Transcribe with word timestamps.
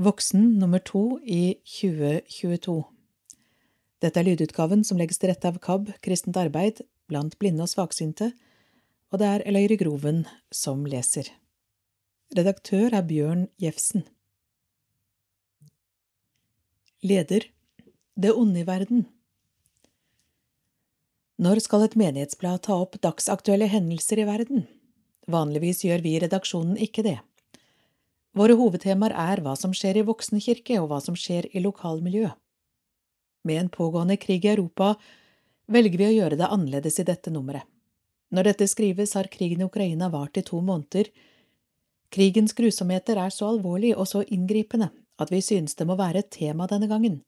Voksen 0.00 0.58
nummer 0.58 0.78
to 0.78 1.18
i 1.22 1.58
2022 1.68 2.84
Dette 4.00 4.16
er 4.16 4.24
lydutgaven 4.24 4.80
som 4.80 4.96
legges 4.96 5.20
til 5.20 5.28
rette 5.28 5.44
av 5.44 5.58
KAB, 5.60 5.90
Kristent 6.00 6.38
arbeid 6.40 6.80
blant 7.12 7.36
blinde 7.36 7.66
og 7.66 7.68
svaksynte, 7.68 8.30
og 9.12 9.20
det 9.20 9.28
er 9.28 9.44
Eløyre 9.50 9.76
Groven 9.76 10.22
som 10.48 10.88
leser. 10.88 11.28
Redaktør 12.32 12.96
er 12.96 13.04
Bjørn 13.12 13.44
Jefsen. 13.60 14.08
Leder 17.04 17.50
Det 18.16 18.32
onde 18.32 18.64
i 18.64 18.66
verden 18.72 19.04
Når 21.36 21.66
skal 21.68 21.90
et 21.90 22.00
menighetsblad 22.00 22.64
ta 22.64 22.80
opp 22.86 22.96
dagsaktuelle 23.04 23.68
hendelser 23.68 24.24
i 24.24 24.30
verden? 24.32 24.64
Vanligvis 25.28 25.84
gjør 25.84 26.00
vi 26.00 26.16
i 26.16 26.24
redaksjonen 26.24 26.80
ikke 26.80 27.04
det. 27.04 27.20
Våre 28.36 28.54
hovedtemaer 28.54 29.14
er 29.16 29.42
hva 29.42 29.56
som 29.58 29.72
skjer 29.74 29.98
i 29.98 30.06
voksenkirke 30.06 30.78
og 30.78 30.90
hva 30.90 31.00
som 31.02 31.16
skjer 31.18 31.48
i 31.50 31.62
lokalmiljøet. 31.64 32.36
Med 33.48 33.56
en 33.56 33.72
pågående 33.72 34.18
krig 34.20 34.44
i 34.44 34.52
Europa 34.52 34.94
velger 35.70 35.98
vi 35.98 36.08
å 36.10 36.14
gjøre 36.14 36.38
det 36.38 36.50
annerledes 36.52 37.00
i 37.00 37.06
dette 37.08 37.32
nummeret. 37.32 37.64
Når 38.30 38.46
dette 38.46 38.68
skrives, 38.70 39.16
har 39.18 39.30
krigen 39.32 39.64
i 39.64 39.66
Ukraina 39.66 40.10
vart 40.12 40.38
i 40.38 40.44
to 40.46 40.60
måneder. 40.62 41.08
Krigens 42.14 42.54
grusomheter 42.54 43.18
er 43.18 43.32
så 43.34 43.48
alvorlig 43.50 43.96
og 43.96 44.06
så 44.06 44.22
inngripende 44.22 44.90
at 45.20 45.32
vi 45.32 45.40
synes 45.42 45.74
det 45.74 45.86
må 45.88 45.96
være 45.98 46.22
et 46.22 46.30
tema 46.30 46.68
denne 46.70 46.86
gangen. 46.90 47.20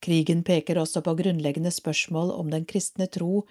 Krigen 0.00 0.40
peker 0.46 0.80
også 0.80 1.02
på 1.04 1.14
grunnleggende 1.18 1.72
spørsmål 1.74 2.32
om 2.32 2.48
den 2.52 2.64
kristne 2.64 3.06
tro, 3.12 3.44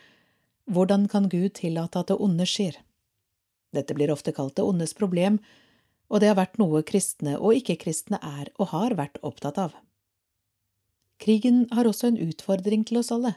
hvordan 0.66 1.06
kan 1.10 1.30
Gud 1.30 1.54
tillate 1.62 2.02
at 2.02 2.10
det 2.10 2.18
onde 2.18 2.46
skjer? 2.50 2.80
Dette 3.74 3.94
blir 3.94 4.10
ofte 4.10 4.34
kalt 4.34 4.56
det 4.58 4.66
ondes 4.66 4.96
problem, 4.98 5.38
og 6.10 6.22
det 6.22 6.32
har 6.32 6.40
vært 6.40 6.58
noe 6.62 6.82
kristne 6.86 7.38
og 7.38 7.56
ikke-kristne 7.60 8.20
er 8.22 8.50
og 8.58 8.74
har 8.74 8.96
vært 8.98 9.22
opptatt 9.26 9.60
av. 9.62 9.76
Krigen 11.20 11.66
har 11.76 11.88
også 11.88 12.10
en 12.10 12.20
utfordring 12.30 12.86
til 12.88 13.02
oss 13.02 13.12
alle. 13.14 13.36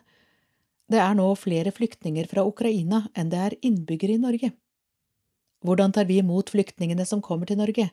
Det 0.88 1.00
er 1.02 1.14
nå 1.18 1.26
flere 1.38 1.72
flyktninger 1.74 2.28
fra 2.30 2.44
Ukraina 2.46 3.04
enn 3.18 3.30
det 3.32 3.40
er 3.40 3.58
innbyggere 3.60 4.16
i 4.16 4.22
Norge. 4.22 4.52
Hvordan 5.62 5.92
tar 5.94 6.08
vi 6.08 6.18
imot 6.22 6.50
flyktningene 6.50 7.06
som 7.06 7.22
kommer 7.22 7.46
til 7.46 7.60
Norge? 7.60 7.90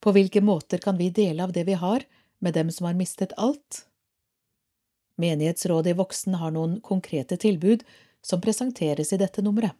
På 0.00 0.12
hvilke 0.14 0.42
måter 0.44 0.82
kan 0.82 0.98
vi 1.00 1.10
dele 1.10 1.42
av 1.42 1.54
det 1.56 1.64
vi 1.66 1.78
har, 1.78 2.04
med 2.38 2.54
dem 2.54 2.70
som 2.70 2.86
har 2.86 2.98
mistet 2.98 3.32
alt? 3.40 3.86
Menighetsrådet 5.16 5.94
i 5.94 5.98
Voksen 5.98 6.36
har 6.40 6.52
noen 6.54 6.80
konkrete 6.84 7.38
tilbud 7.40 7.84
som 8.24 8.42
presenteres 8.42 9.12
i 9.14 9.20
dette 9.20 9.42
nummeret. 9.42 9.72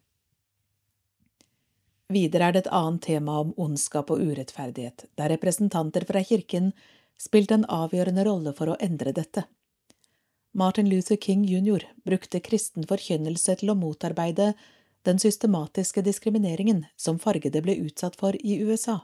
Videre 2.12 2.50
er 2.50 2.52
det 2.52 2.64
et 2.64 2.72
annet 2.76 3.02
tema 3.06 3.38
om 3.40 3.54
ondskap 3.56 4.10
og 4.12 4.20
urettferdighet, 4.20 5.06
der 5.16 5.32
representanter 5.32 6.04
fra 6.04 6.20
kirken 6.24 6.72
spilte 7.20 7.56
en 7.56 7.64
avgjørende 7.70 8.24
rolle 8.26 8.52
for 8.56 8.72
å 8.72 8.78
endre 8.82 9.14
dette. 9.16 9.46
Martin 10.54 10.88
Luther 10.90 11.16
King 11.16 11.44
jr. 11.48 11.82
brukte 12.04 12.42
kristen 12.44 12.84
forkynnelse 12.86 13.56
til 13.58 13.72
å 13.72 13.78
motarbeide 13.78 14.52
den 15.04 15.18
systematiske 15.18 16.04
diskrimineringen 16.04 16.84
som 16.96 17.18
fargede 17.18 17.62
ble 17.64 17.74
utsatt 17.86 18.16
for 18.16 18.36
i 18.36 18.60
USA. 18.62 19.00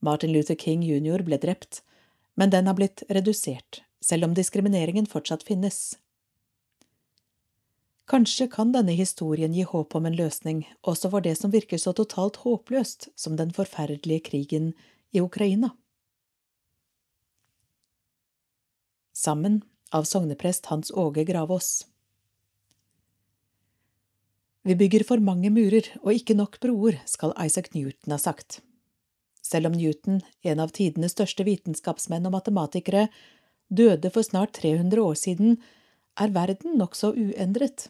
Martin 0.00 0.32
Luther 0.32 0.54
King 0.54 0.84
jr. 0.86 1.24
ble 1.26 1.40
drept, 1.42 1.82
men 2.36 2.52
den 2.54 2.70
har 2.70 2.76
blitt 2.78 3.02
redusert, 3.08 3.82
selv 4.00 4.28
om 4.28 4.36
diskrimineringen 4.36 5.08
fortsatt 5.10 5.42
finnes. 5.42 5.96
Kanskje 8.08 8.46
kan 8.48 8.70
denne 8.72 8.94
historien 8.96 9.52
gi 9.52 9.66
håp 9.68 9.92
om 9.98 10.06
en 10.08 10.14
løsning 10.16 10.62
også 10.80 11.10
for 11.12 11.24
det 11.24 11.34
som 11.36 11.52
virker 11.52 11.76
så 11.76 11.92
totalt 11.92 12.38
håpløst 12.40 13.10
som 13.20 13.34
den 13.36 13.50
forferdelige 13.52 14.24
krigen 14.30 14.70
i 15.12 15.20
Ukraina. 15.20 15.74
Sammen 19.12 19.60
av 19.92 20.06
sogneprest 20.08 20.70
Hans 20.72 20.90
Åge 20.90 21.26
Gravås 21.28 21.84
Vi 24.64 24.76
bygger 24.76 25.04
for 25.04 25.20
mange 25.20 25.52
murer 25.52 25.90
og 26.00 26.12
ikke 26.14 26.36
nok 26.36 26.56
broer, 26.64 27.02
skal 27.04 27.36
Isaac 27.44 27.74
Newton 27.74 28.16
ha 28.16 28.18
sagt. 28.20 28.62
Selv 29.44 29.68
om 29.68 29.76
Newton, 29.76 30.22
en 30.44 30.60
av 30.64 30.72
tidenes 30.76 31.12
største 31.16 31.44
vitenskapsmenn 31.44 32.28
og 32.28 32.34
matematikere, 32.36 33.06
døde 33.68 34.10
for 34.12 34.24
snart 34.24 34.56
300 34.56 35.04
år 35.04 35.16
siden, 35.16 35.56
er 36.20 36.32
verden 36.34 36.76
nokså 36.80 37.12
uendret. 37.12 37.88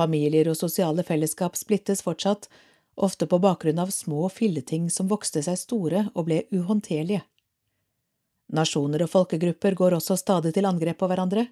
Familier 0.00 0.48
og 0.48 0.56
sosiale 0.56 1.04
fellesskap 1.04 1.58
splittes 1.60 2.00
fortsatt, 2.06 2.48
ofte 2.96 3.26
på 3.28 3.38
bakgrunn 3.40 3.80
av 3.82 3.92
små 3.92 4.28
filleting 4.32 4.88
som 4.92 5.10
vokste 5.10 5.42
seg 5.44 5.58
store 5.60 6.06
og 6.14 6.28
ble 6.28 6.42
uhåndterlige. 6.54 7.22
Nasjoner 8.50 9.04
og 9.04 9.12
folkegrupper 9.12 9.76
går 9.78 9.98
også 9.98 10.16
stadig 10.18 10.54
til 10.56 10.66
angrep 10.66 10.98
på 11.02 11.08
hverandre. 11.10 11.46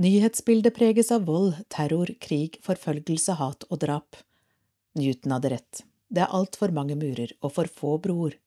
Nyhetsbildet 0.00 0.74
preges 0.74 1.12
av 1.14 1.26
vold, 1.28 1.52
terror, 1.70 2.10
krig, 2.22 2.58
forfølgelse, 2.64 3.36
hat 3.38 3.66
og 3.68 3.80
drap. 3.84 4.18
Newton 4.98 5.36
hadde 5.36 5.52
rett. 5.54 5.82
Det 6.08 6.24
er 6.24 6.34
altfor 6.34 6.72
mange 6.74 6.96
murer 6.98 7.34
og 7.42 7.52
for 7.54 7.70
få 7.70 7.96
broer. 8.02 8.38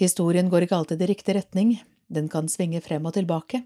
Historien 0.00 0.48
går 0.48 0.64
ikke 0.64 0.78
alltid 0.78 1.02
i 1.02 1.10
riktig 1.10 1.34
retning, 1.36 1.74
den 2.08 2.30
kan 2.32 2.48
svinge 2.48 2.80
frem 2.80 3.04
og 3.10 3.16
tilbake. 3.18 3.64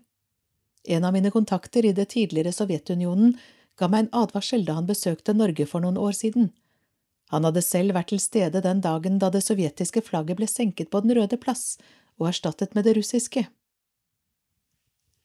En 0.84 1.04
av 1.06 1.14
mine 1.14 1.30
kontakter 1.30 1.86
i 1.86 1.92
det 1.96 2.08
tidligere 2.16 2.52
Sovjetunionen 2.52 3.36
ga 3.78 3.88
meg 3.90 4.04
en 4.04 4.12
advarsel 4.24 4.64
da 4.66 4.76
han 4.78 4.86
besøkte 4.88 5.34
Norge 5.34 5.66
for 5.66 5.84
noen 5.84 5.98
år 5.98 6.14
siden. 6.16 6.52
Han 7.32 7.46
hadde 7.48 7.64
selv 7.64 7.96
vært 7.96 8.12
til 8.12 8.22
stede 8.22 8.62
den 8.62 8.82
dagen 8.84 9.18
da 9.18 9.30
det 9.32 9.42
sovjetiske 9.42 10.04
flagget 10.06 10.38
ble 10.38 10.48
senket 10.50 10.90
på 10.92 11.00
Den 11.02 11.14
røde 11.18 11.38
plass 11.40 11.76
og 12.20 12.28
erstattet 12.30 12.74
med 12.74 12.86
det 12.86 12.96
russiske. 12.98 13.46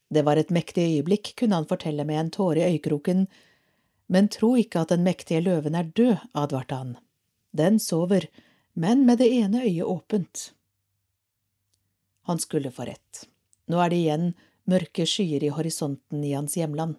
Det 0.10 0.24
var 0.26 0.42
et 0.42 0.50
mektig 0.50 0.88
øyeblikk, 0.88 1.36
kunne 1.38 1.60
han 1.60 1.70
fortelle 1.70 2.06
med 2.08 2.18
en 2.18 2.32
tåre 2.34 2.64
i 2.64 2.74
øyekroken, 2.74 3.28
men 4.10 4.30
tro 4.34 4.56
ikke 4.58 4.82
at 4.82 4.90
den 4.90 5.04
mektige 5.06 5.44
løven 5.46 5.76
er 5.78 5.92
død, 5.94 6.18
advarte 6.34 6.76
han. 6.76 6.96
Den 7.54 7.78
sover, 7.80 8.26
men 8.74 9.06
med 9.06 9.20
det 9.22 9.30
ene 9.30 9.62
øyet 9.62 9.86
åpent. 9.86 10.54
Han 12.26 12.42
skulle 12.42 12.72
få 12.74 12.88
rett. 12.90 13.28
Nå 13.70 13.78
er 13.84 13.94
det 13.94 14.02
igjen 14.02 14.26
mørke 14.70 15.06
skyer 15.06 15.46
i 15.46 15.54
horisonten 15.54 16.24
i 16.26 16.34
hans 16.34 16.58
hjemland. 16.58 16.98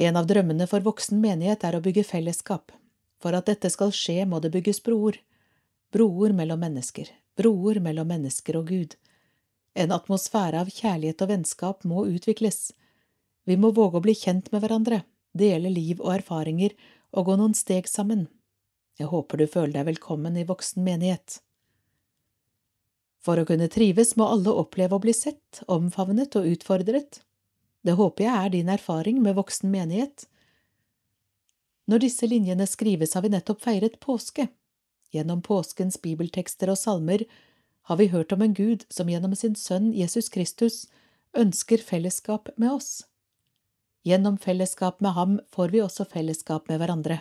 En 0.00 0.16
av 0.16 0.24
drømmene 0.26 0.64
for 0.64 0.80
voksen 0.80 1.18
menighet 1.20 1.64
er 1.68 1.76
å 1.76 1.82
bygge 1.84 2.06
fellesskap. 2.08 2.72
For 3.20 3.36
at 3.36 3.50
dette 3.50 3.68
skal 3.68 3.92
skje, 3.92 4.24
må 4.24 4.40
det 4.40 4.52
bygges 4.54 4.80
broer. 4.86 5.18
Broer 5.92 6.32
mellom 6.32 6.62
mennesker, 6.64 7.10
broer 7.36 7.82
mellom 7.84 8.08
mennesker 8.08 8.56
og 8.56 8.72
Gud. 8.72 8.96
En 9.76 9.92
atmosfære 9.92 10.62
av 10.64 10.72
kjærlighet 10.72 11.20
og 11.20 11.32
vennskap 11.34 11.84
må 11.84 12.06
utvikles. 12.08 12.70
Vi 13.44 13.58
må 13.60 13.74
våge 13.76 14.00
å 14.00 14.04
bli 14.08 14.16
kjent 14.16 14.48
med 14.54 14.64
hverandre, 14.64 15.02
dele 15.36 15.68
liv 15.68 16.00
og 16.00 16.14
erfaringer 16.16 16.72
og 17.12 17.28
gå 17.28 17.36
noen 17.36 17.56
steg 17.58 17.88
sammen. 17.90 18.28
Jeg 18.96 19.12
håper 19.12 19.40
du 19.40 19.46
føler 19.52 19.76
deg 19.78 19.92
velkommen 19.92 20.36
i 20.40 20.48
voksen 20.48 20.84
menighet. 20.86 21.42
For 23.20 23.36
å 23.36 23.44
kunne 23.44 23.68
trives 23.68 24.14
må 24.16 24.32
alle 24.32 24.52
oppleve 24.62 24.96
å 24.96 25.02
bli 25.02 25.12
sett, 25.12 25.60
omfavnet 25.68 26.40
og 26.40 26.48
utfordret. 26.54 27.20
Det 27.86 27.96
håper 27.96 28.26
jeg 28.26 28.36
er 28.36 28.52
din 28.52 28.68
erfaring 28.68 29.20
med 29.24 29.38
voksen 29.38 29.70
menighet. 29.72 30.26
Når 31.88 32.04
disse 32.04 32.26
linjene 32.28 32.66
skrives, 32.68 33.14
har 33.14 33.24
vi 33.24 33.32
nettopp 33.32 33.62
feiret 33.64 34.00
påske. 34.00 34.48
Gjennom 35.10 35.40
påskens 35.42 35.96
bibeltekster 36.02 36.70
og 36.70 36.78
salmer 36.78 37.24
har 37.88 37.98
vi 37.98 38.10
hørt 38.12 38.32
om 38.32 38.44
en 38.44 38.54
Gud 38.54 38.84
som 38.92 39.08
gjennom 39.10 39.34
sin 39.34 39.56
sønn 39.58 39.90
Jesus 39.96 40.28
Kristus 40.30 40.84
ønsker 41.34 41.82
fellesskap 41.82 42.52
med 42.56 42.76
oss. 42.76 42.90
Gjennom 44.06 44.38
fellesskap 44.38 45.00
med 45.00 45.16
ham 45.16 45.40
får 45.52 45.72
vi 45.74 45.82
også 45.82 46.06
fellesskap 46.08 46.68
med 46.70 46.80
hverandre. 46.80 47.18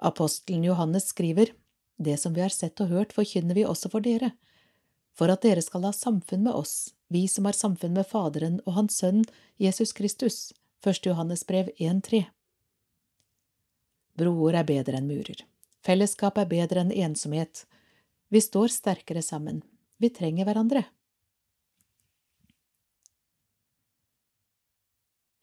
Apostelen 0.00 0.64
Johannes 0.64 1.10
skriver, 1.12 1.52
Det 1.98 2.16
som 2.16 2.32
vi 2.32 2.40
har 2.40 2.48
sett 2.48 2.80
og 2.80 2.88
hørt, 2.88 3.12
forkynner 3.12 3.54
vi 3.54 3.66
også 3.68 3.90
for 3.92 4.00
dere, 4.00 4.32
for 5.12 5.28
at 5.28 5.42
dere 5.44 5.60
skal 5.60 5.84
ha 5.84 5.92
samfunn 5.92 6.46
med 6.46 6.56
oss, 6.56 6.94
vi 7.10 7.26
som 7.28 7.48
har 7.48 7.56
samfunn 7.58 7.96
med 7.98 8.06
Faderen 8.06 8.60
og 8.64 8.76
Hans 8.78 9.00
Sønn 9.02 9.24
Jesus 9.58 9.92
Kristus. 9.92 10.52
1. 10.86 11.02
Johannes 11.06 11.42
brev 11.44 11.68
1.3 11.76 12.22
Broer 14.16 14.56
er 14.62 14.68
bedre 14.68 14.96
enn 14.96 15.10
murer. 15.10 15.42
Fellesskap 15.84 16.38
er 16.40 16.48
bedre 16.48 16.84
enn 16.84 16.94
ensomhet. 16.94 17.66
Vi 18.32 18.40
står 18.40 18.72
sterkere 18.72 19.20
sammen. 19.26 19.60
Vi 20.00 20.08
trenger 20.14 20.48
hverandre. 20.48 20.86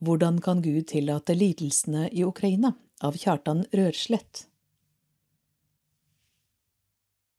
Hvordan 0.02 0.42
kan 0.42 0.62
Gud 0.66 0.88
tillate 0.90 1.38
lidelsene 1.38 2.10
i 2.10 2.26
Ukraina? 2.26 2.74
av 3.00 3.18
Kjartan 3.18 3.66
Rørslett. 3.72 4.48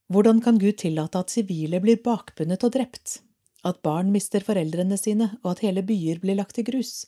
Hvordan 0.09 0.41
kan 0.41 0.59
Gud 0.59 0.79
tillate 0.81 1.21
at 1.21 1.33
sivile 1.33 1.81
blir 1.85 2.01
bakbundet 2.05 2.65
og 2.65 2.73
drept? 2.77 3.19
At 3.67 3.83
barn 3.83 4.13
mister 4.15 4.45
foreldrene 4.45 4.99
sine, 4.99 5.33
og 5.43 5.57
at 5.57 5.65
hele 5.67 5.83
byer 5.83 6.21
blir 6.23 6.39
lagt 6.39 6.59
i 6.59 6.65
grus. 6.67 7.07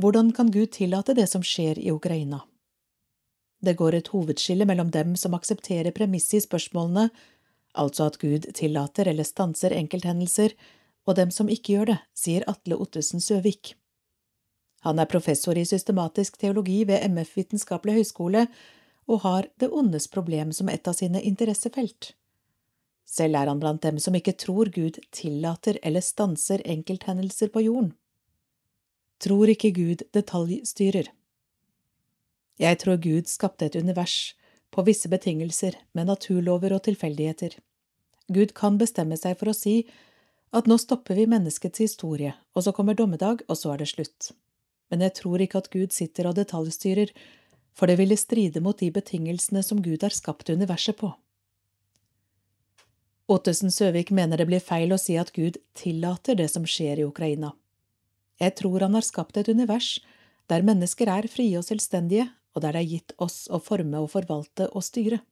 Hvordan 0.00 0.32
kan 0.32 0.50
Gud 0.50 0.72
tillate 0.72 1.14
det 1.14 1.28
som 1.30 1.42
skjer 1.42 1.78
i 1.78 1.90
Ukraina? 1.92 2.42
Det 3.62 3.76
går 3.78 3.94
et 3.94 4.10
hovedskille 4.10 4.66
mellom 4.66 4.90
dem 4.90 5.14
som 5.16 5.34
aksepterer 5.34 5.94
premisset 5.94 6.40
i 6.40 6.44
spørsmålene, 6.46 7.10
altså 7.78 8.08
at 8.10 8.18
Gud 8.18 8.48
tillater 8.54 9.08
eller 9.08 9.26
stanser 9.26 9.74
enkelthendelser, 9.76 10.54
og 11.06 11.16
dem 11.18 11.30
som 11.34 11.50
ikke 11.50 11.76
gjør 11.76 11.92
det, 11.92 11.98
sier 12.14 12.46
Atle 12.50 12.78
Ottesen 12.78 13.22
Søvik. 13.22 13.74
Han 14.82 14.98
er 14.98 15.10
professor 15.10 15.58
i 15.58 15.66
systematisk 15.66 16.38
teologi 16.42 16.82
ved 16.86 17.06
MF 17.06 17.36
Vitenskapelig 17.38 18.00
høgskole 18.00 18.46
og 19.06 19.22
har 19.22 19.46
det 19.62 19.70
ondes 19.70 20.08
problem 20.10 20.50
som 20.54 20.70
et 20.70 20.88
av 20.88 20.96
sine 20.98 21.22
interessefelt. 21.22 22.14
Selv 23.08 23.36
er 23.36 23.50
han 23.50 23.60
blant 23.60 23.82
dem 23.82 23.98
som 24.00 24.14
ikke 24.16 24.36
tror 24.38 24.70
Gud 24.72 25.00
tillater 25.12 25.78
eller 25.82 26.04
stanser 26.04 26.62
enkelthendelser 26.64 27.52
på 27.52 27.64
jorden. 27.66 27.92
Tror 29.22 29.50
ikke 29.52 29.70
Gud 29.76 30.06
detaljstyrer. 30.14 31.10
Jeg 32.58 32.78
tror 32.78 32.96
Gud 33.02 33.28
skapte 33.30 33.66
et 33.66 33.76
univers 33.76 34.34
på 34.72 34.84
visse 34.86 35.08
betingelser 35.12 35.76
med 35.94 36.08
naturlover 36.08 36.74
og 36.76 36.84
tilfeldigheter. 36.88 37.58
Gud 38.32 38.54
kan 38.56 38.78
bestemme 38.80 39.18
seg 39.20 39.36
for 39.38 39.52
å 39.52 39.56
si 39.56 39.82
at 40.52 40.68
nå 40.68 40.76
stopper 40.80 41.16
vi 41.16 41.28
menneskets 41.28 41.80
historie, 41.80 42.34
og 42.52 42.64
så 42.64 42.72
kommer 42.76 42.96
dommedag, 42.96 43.44
og 43.48 43.56
så 43.56 43.72
er 43.72 43.82
det 43.82 43.92
slutt. 43.92 44.32
Men 44.92 45.04
jeg 45.06 45.16
tror 45.22 45.40
ikke 45.40 45.62
at 45.62 45.70
Gud 45.72 45.94
sitter 45.96 46.28
og 46.28 46.36
detaljstyrer, 46.36 47.12
for 47.72 47.88
det 47.88 47.96
ville 48.00 48.18
stride 48.20 48.60
mot 48.60 48.76
de 48.78 48.90
betingelsene 48.92 49.62
som 49.64 49.80
Gud 49.80 50.04
har 50.04 50.12
skapt 50.12 50.52
universet 50.52 50.98
på. 51.00 51.14
Ottesen 53.32 53.72
Søvik 53.72 54.10
mener 54.12 54.36
det 54.36 54.48
blir 54.50 54.60
feil 54.60 54.92
å 54.92 55.00
si 55.00 55.16
at 55.16 55.32
Gud 55.32 55.56
tillater 55.78 56.36
det 56.36 56.50
som 56.52 56.66
skjer 56.68 57.00
i 57.00 57.06
Ukraina. 57.08 57.54
Jeg 58.42 58.58
tror 58.60 58.84
han 58.84 58.98
har 58.98 59.06
skapt 59.06 59.38
et 59.40 59.48
univers 59.48 59.94
der 60.50 60.66
mennesker 60.66 61.08
er 61.08 61.30
frie 61.32 61.56
og 61.56 61.64
selvstendige, 61.64 62.28
og 62.52 62.64
der 62.64 62.76
det 62.76 62.82
er 62.82 62.90
gitt 62.90 63.16
oss 63.22 63.46
å 63.48 63.62
forme 63.62 64.02
og 64.04 64.10
forvalte 64.12 64.68
og 64.76 64.84
styre. 64.84 65.22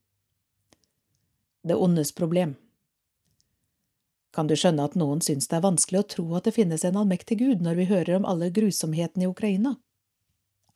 Det 1.67 1.76
ondes 1.76 2.14
problem 2.17 2.56
kan 4.35 4.46
du 4.46 4.55
skjønne 4.56 4.85
at 4.87 4.96
noen 4.99 5.23
syns 5.25 5.49
det 5.50 5.58
er 5.58 5.64
vanskelig 5.64 6.00
å 6.00 6.08
tro 6.14 6.25
at 6.38 6.46
det 6.46 6.55
finnes 6.55 6.85
en 6.87 6.99
allmektig 7.00 7.41
Gud 7.41 7.64
når 7.64 7.81
vi 7.81 7.88
hører 7.91 8.20
om 8.20 8.29
alle 8.29 8.50
grusomhetene 8.55 9.26
i 9.26 9.31
Ukraina? 9.31 9.75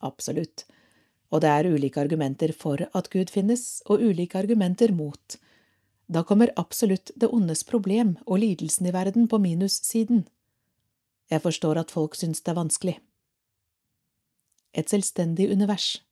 Absolutt, 0.03 0.65
og 1.31 1.41
det 1.45 1.51
er 1.51 1.69
ulike 1.71 2.01
argumenter 2.03 2.51
for 2.55 2.83
at 2.85 3.09
Gud 3.13 3.31
finnes, 3.31 3.81
og 3.87 4.03
ulike 4.03 4.37
argumenter 4.41 4.91
mot. 4.95 5.37
Da 6.07 6.23
kommer 6.23 6.53
absolutt 6.55 7.11
det 7.15 7.31
ondes 7.33 7.63
problem 7.65 8.15
og 8.25 8.39
lidelsen 8.43 8.85
i 8.85 8.93
verden 8.93 9.27
på 9.27 9.39
minussiden. 9.41 10.25
Jeg 11.31 11.41
forstår 11.41 11.81
at 11.81 11.93
folk 11.93 12.15
syns 12.15 12.43
det 12.45 12.53
er 12.53 12.59
vanskelig. 12.59 12.95
Et 14.75 14.89
selvstendig 14.89 15.49
univers. 15.51 16.03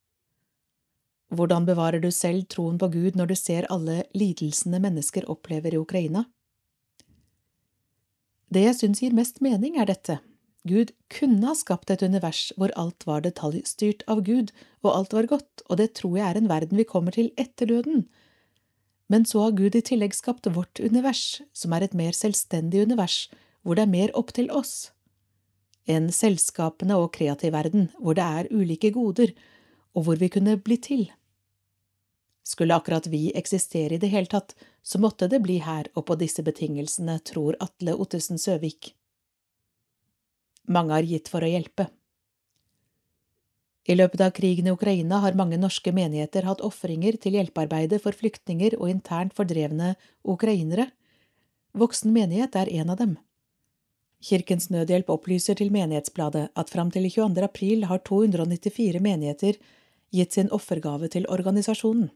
Hvordan 1.34 1.66
bevarer 1.66 2.02
du 2.02 2.10
selv 2.12 2.46
troen 2.50 2.78
på 2.82 2.90
Gud 2.94 3.18
når 3.18 3.34
du 3.34 3.36
ser 3.38 3.70
alle 3.74 4.04
lidelsene 4.18 4.80
mennesker 4.82 5.30
opplever 5.30 5.74
i 5.74 5.82
Ukraina? 5.82 6.26
Det 8.54 8.66
jeg 8.68 8.78
syns 8.78 9.02
gir 9.02 9.16
mest 9.18 9.42
mening, 9.42 9.80
er 9.82 9.90
dette. 9.90 10.20
Gud 10.70 10.94
kunne 11.12 11.48
ha 11.50 11.56
skapt 11.58 11.92
et 11.92 12.04
univers 12.06 12.52
hvor 12.56 12.72
alt 12.80 13.06
var 13.10 13.24
detaljstyrt 13.26 14.06
av 14.08 14.22
Gud, 14.24 14.54
og 14.86 14.94
alt 14.94 15.16
var 15.16 15.28
godt, 15.28 15.66
og 15.68 15.80
det 15.82 15.94
tror 16.00 16.20
jeg 16.20 16.28
er 16.30 16.40
en 16.40 16.52
verden 16.52 16.80
vi 16.80 16.88
kommer 16.88 17.16
til 17.16 17.32
etter 17.38 17.68
døden. 17.68 18.06
Men 19.12 19.26
så 19.26 19.46
har 19.46 19.58
Gud 19.58 19.76
i 19.76 19.84
tillegg 19.84 20.16
skapt 20.16 20.48
vårt 20.56 20.80
univers, 20.80 21.42
som 21.54 21.74
er 21.74 21.86
et 21.86 21.96
mer 21.98 22.16
selvstendig 22.16 22.86
univers, 22.88 23.28
hvor 23.64 23.76
det 23.76 23.86
er 23.86 23.96
mer 23.96 24.14
opp 24.18 24.32
til 24.36 24.50
oss. 24.52 24.92
En 25.86 26.08
selskapende 26.16 26.96
og 26.96 27.12
kreativ 27.18 27.52
verden, 27.54 27.90
hvor 28.00 28.16
det 28.16 28.24
er 28.24 28.52
ulike 28.52 28.94
goder, 28.96 29.34
og 29.94 30.08
hvor 30.08 30.20
vi 30.20 30.32
kunne 30.32 30.56
bli 30.58 30.78
til. 30.80 31.04
Skulle 32.44 32.76
akkurat 32.76 33.08
vi 33.08 33.32
eksistere 33.36 33.96
i 33.96 34.02
det 34.02 34.12
hele 34.12 34.32
tatt, 34.32 34.56
så 34.84 35.00
måtte 35.00 35.30
det 35.32 35.40
bli 35.44 35.60
her 35.64 35.88
og 35.96 36.08
på 36.10 36.18
disse 36.20 36.44
betingelsene, 36.44 37.20
tror 37.24 37.56
Atle 37.64 37.96
Ottesen 37.96 38.40
Søvik. 38.40 38.94
Mange 40.68 40.96
har 40.96 41.08
gitt 41.08 41.32
for 41.32 41.44
å 41.44 41.52
hjelpe. 41.52 41.88
I 43.84 43.96
løpet 43.98 44.22
av 44.24 44.32
krigen 44.32 44.68
i 44.68 44.72
Ukraina 44.72 45.20
har 45.20 45.36
mange 45.36 45.58
norske 45.60 45.92
menigheter 45.92 46.46
hatt 46.48 46.62
ofringer 46.64 47.18
til 47.20 47.36
hjelpearbeidet 47.36 48.00
for 48.04 48.16
flyktninger 48.16 48.78
og 48.80 48.88
internt 48.90 49.36
fordrevne 49.36 49.96
ukrainere. 50.24 50.88
Voksen 51.76 52.14
menighet 52.16 52.56
er 52.56 52.72
en 52.72 52.94
av 52.94 53.00
dem. 53.02 53.18
Kirkens 54.24 54.70
Nødhjelp 54.72 55.10
opplyser 55.12 55.58
til 55.60 55.72
Menighetsbladet 55.76 56.46
at 56.56 56.70
fram 56.72 56.92
til 56.96 57.10
22. 57.12 57.44
april 57.44 57.84
har 57.90 58.00
294 58.08 59.02
menigheter 59.04 59.60
gitt 60.16 60.38
sin 60.38 60.52
offergave 60.56 61.10
til 61.12 61.28
organisasjonen. 61.28 62.08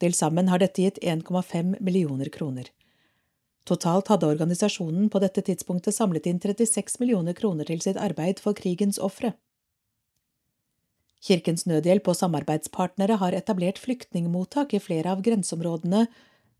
Til 0.00 0.16
sammen 0.16 0.48
har 0.48 0.58
dette 0.58 0.82
gitt 0.82 0.98
1,5 1.04 1.76
millioner 1.78 2.32
kroner. 2.34 2.72
Totalt 3.68 4.08
hadde 4.10 4.26
organisasjonen 4.26 5.06
på 5.12 5.20
dette 5.22 5.44
tidspunktet 5.46 5.94
samlet 5.94 6.26
inn 6.26 6.40
36 6.40 6.98
millioner 6.98 7.36
kroner 7.36 7.68
til 7.68 7.84
sitt 7.84 8.00
arbeid 8.00 8.40
for 8.42 8.56
krigens 8.58 8.98
ofre. 8.98 9.36
Kirkens 11.20 11.66
Nødhjelp 11.68 12.08
og 12.08 12.16
samarbeidspartnere 12.16 13.18
har 13.20 13.36
etablert 13.36 13.78
flyktningmottak 13.78 14.72
i 14.72 14.80
flere 14.80 15.12
av 15.12 15.20
grenseområdene, 15.24 16.06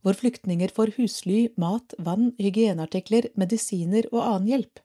hvor 0.04 0.16
flyktninger 0.16 0.72
får 0.76 0.94
husly, 0.98 1.48
mat, 1.60 1.94
vann, 1.98 2.30
hygieneartikler, 2.40 3.30
medisiner 3.40 4.08
og 4.12 4.20
annen 4.20 4.50
hjelp. 4.52 4.82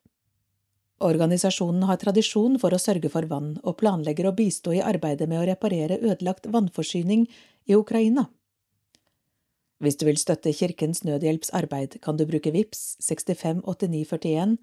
Organisasjonen 1.04 1.84
har 1.90 2.00
tradisjon 2.00 2.56
for 2.60 2.72
å 2.72 2.80
sørge 2.80 3.12
for 3.12 3.28
vann, 3.28 3.58
og 3.68 3.78
planlegger 3.82 4.30
å 4.30 4.36
bistå 4.36 4.78
i 4.78 4.84
arbeidet 4.84 5.28
med 5.28 5.42
å 5.42 5.48
reparere 5.50 6.00
ødelagt 6.00 6.48
vannforsyning 6.52 7.28
i 7.68 7.76
Ukraina. 7.76 8.30
Hvis 9.84 10.00
du 10.00 10.06
vil 10.08 10.20
støtte 10.20 10.54
Kirkens 10.56 11.04
Nødhjelps 11.04 11.52
arbeid, 11.52 12.00
kan 12.02 12.16
du 12.16 12.24
bruke 12.26 12.54
VIPS 12.56 12.96
658941 13.04 14.56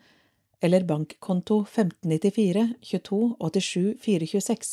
eller 0.64 0.86
bankkonto 0.88 1.66
1594 1.66 2.64
22 2.80 3.20
87 3.38 3.98
426. 4.00 4.72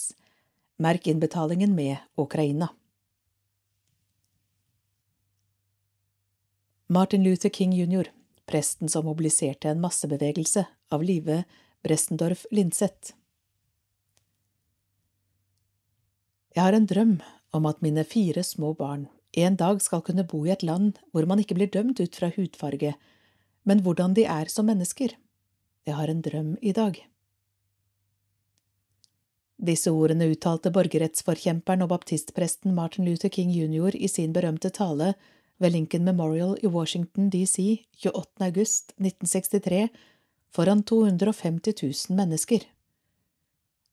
Merk 0.82 1.08
innbetalingen 1.08 1.76
med 1.76 1.98
Ukraina. 2.16 2.70
Martin 6.88 7.24
Luther 7.24 7.50
King 7.50 7.74
jr., 7.74 8.08
presten 8.46 8.90
som 8.90 9.06
mobiliserte 9.06 9.70
en 9.70 9.82
massebevegelse 9.82 10.66
av 10.90 11.04
Live 11.04 11.44
Brestendorf 11.84 12.46
Lindseth. 12.52 13.12
Jeg 16.56 16.64
har 16.64 16.74
en 16.74 16.88
drøm 16.88 17.14
om 17.52 17.68
at 17.68 17.84
mine 17.84 18.08
fire 18.08 18.44
små 18.44 18.72
barn 18.74 19.10
en 19.36 19.60
dag 19.60 19.84
skal 19.84 20.02
kunne 20.02 20.24
bo 20.24 20.46
i 20.48 20.56
et 20.56 20.64
land 20.64 20.96
hvor 21.12 21.28
man 21.28 21.44
ikke 21.44 21.60
blir 21.60 21.76
dømt 21.76 22.00
ut 22.00 22.16
fra 22.16 22.32
hudfarge, 22.38 22.96
men 23.68 23.84
hvordan 23.84 24.16
de 24.16 24.24
er 24.24 24.48
som 24.48 24.72
mennesker. 24.72 25.12
Jeg 25.84 26.00
har 26.00 26.08
en 26.08 26.24
drøm 26.24 26.56
i 26.62 26.72
dag. 26.72 27.04
Disse 29.60 29.92
ordene 29.92 30.30
uttalte 30.32 30.72
borgerrettsforkjemperen 30.72 31.84
og 31.84 31.92
baptistpresten 31.92 32.72
Martin 32.76 33.04
Luther 33.10 33.32
King 33.34 33.52
jr. 33.52 33.96
i 33.96 34.08
sin 34.08 34.32
berømte 34.32 34.72
tale 34.72 35.14
ved 35.60 35.74
Lincoln 35.74 36.06
Memorial 36.08 36.56
i 36.64 36.68
Washington 36.72 37.28
DC 37.30 37.84
28. 38.06 38.24
august 38.40 38.94
1963 38.96 39.90
foran 40.56 40.84
250 40.84 41.74
000 41.84 42.16
mennesker. 42.16 42.64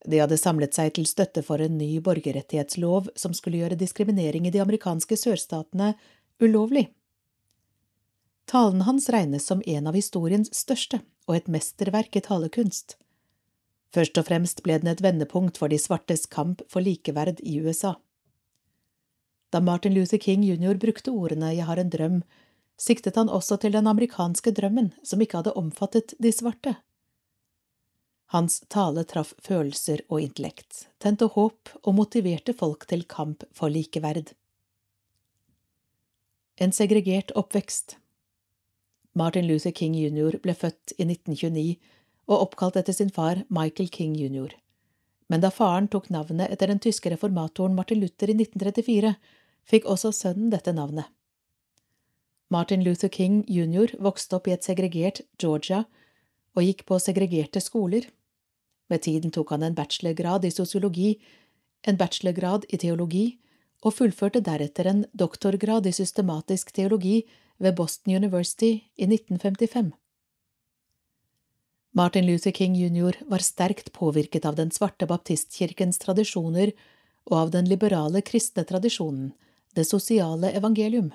De 0.07 0.21
hadde 0.21 0.37
samlet 0.39 0.77
seg 0.77 0.93
til 0.95 1.07
støtte 1.09 1.43
for 1.43 1.59
en 1.59 1.75
ny 1.77 1.97
borgerrettighetslov 1.99 3.09
som 3.19 3.33
skulle 3.35 3.59
gjøre 3.59 3.79
diskriminering 3.79 4.47
i 4.47 4.53
de 4.55 4.61
amerikanske 4.63 5.17
sørstatene 5.19 5.95
ulovlig. 6.39 6.85
Talen 8.47 8.85
hans 8.87 9.09
regnes 9.11 9.43
som 9.49 9.59
en 9.67 9.91
av 9.91 9.99
historiens 9.99 10.47
største 10.55 11.01
og 11.27 11.35
et 11.35 11.51
mesterverk 11.51 12.15
i 12.15 12.23
talekunst. 12.23 12.95
Først 13.93 14.17
og 14.19 14.27
fremst 14.27 14.63
ble 14.65 14.77
den 14.81 14.91
et 14.91 15.03
vendepunkt 15.03 15.57
for 15.59 15.71
de 15.71 15.79
svartes 15.79 16.25
kamp 16.27 16.63
for 16.71 16.83
likeverd 16.83 17.39
i 17.43 17.59
USA. 17.63 17.95
Da 19.51 19.61
Martin 19.63 19.93
Luther 19.95 20.19
King 20.19 20.43
jr. 20.43 20.75
brukte 20.75 21.11
ordene 21.11 21.53
Jeg 21.55 21.65
har 21.65 21.79
en 21.79 21.89
drøm, 21.89 22.23
siktet 22.77 23.15
han 23.15 23.29
også 23.29 23.57
til 23.57 23.71
den 23.71 23.87
amerikanske 23.87 24.51
drømmen 24.51 24.91
som 25.03 25.21
ikke 25.23 25.39
hadde 25.39 25.55
omfattet 25.55 26.13
de 26.19 26.31
svarte. 26.35 26.75
Hans 28.35 28.59
tale 28.67 29.05
traff 29.07 29.31
følelser 29.39 30.03
og 30.09 30.19
intellekt, 30.19 30.89
tente 30.99 31.29
håp 31.31 31.71
og 31.83 31.95
motiverte 31.95 32.51
folk 32.53 32.83
til 32.91 33.05
kamp 33.07 33.47
for 33.55 33.71
likeverd. 33.71 34.33
En 36.59 36.73
segregert 36.75 37.31
oppvekst 37.39 37.95
Martin 39.17 39.47
Luther 39.47 39.71
King 39.71 39.95
jr. 39.95 40.35
ble 40.43 40.53
født 40.53 40.91
i 40.97 41.05
1929 41.07 41.77
og 42.27 42.47
oppkalt 42.47 42.77
etter 42.79 42.95
sin 42.95 43.11
far 43.13 43.43
Michael 43.49 43.89
King 43.89 44.15
jr. 44.19 44.53
Men 45.27 45.43
da 45.43 45.51
faren 45.51 45.89
tok 45.91 46.09
navnet 46.13 46.51
etter 46.51 46.71
den 46.71 46.81
tyske 46.83 47.11
reformatoren 47.11 47.75
Martin 47.75 47.99
Luther 48.03 48.31
i 48.31 48.35
1934, 48.37 49.15
fikk 49.67 49.87
også 49.87 50.13
sønnen 50.15 50.51
dette 50.51 50.71
navnet. 50.75 51.07
Martin 52.49 52.83
Luther 52.83 53.11
King 53.11 53.41
jr. 53.51 53.91
vokste 53.99 54.37
opp 54.37 54.47
i 54.47 54.53
et 54.55 54.63
segregert 54.63 55.21
Georgia 55.39 55.83
og 56.55 56.63
gikk 56.63 56.85
på 56.87 56.99
segregerte 57.03 57.59
skoler. 57.63 58.07
Med 58.87 59.03
tiden 59.03 59.33
tok 59.35 59.51
han 59.51 59.65
en 59.67 59.75
bachelorgrad 59.75 60.47
i 60.47 60.53
sosiologi, 60.53 61.17
en 61.83 61.99
bachelorgrad 61.99 62.63
i 62.71 62.79
teologi 62.79 63.25
og 63.83 63.97
fullførte 63.99 64.41
deretter 64.41 64.87
en 64.89 65.03
doktorgrad 65.13 65.85
i 65.85 65.93
systematisk 65.93 66.71
teologi 66.73 67.19
ved 67.59 67.75
Boston 67.75 68.15
University 68.15 68.71
i 68.95 69.05
1955. 69.05 69.91
Martin 71.97 72.27
Luther 72.27 72.51
King 72.51 72.75
jr. 72.75 73.15
var 73.25 73.37
sterkt 73.37 73.91
påvirket 73.91 74.45
av 74.45 74.55
den 74.55 74.69
svarte 74.71 75.07
baptistkirkens 75.09 75.97
tradisjoner 75.97 76.69
og 77.25 77.37
av 77.39 77.51
den 77.55 77.65
liberale 77.65 78.21
kristne 78.21 78.61
tradisjonen, 78.69 79.31
det 79.73 79.87
sosiale 79.89 80.51
evangelium. 80.59 81.09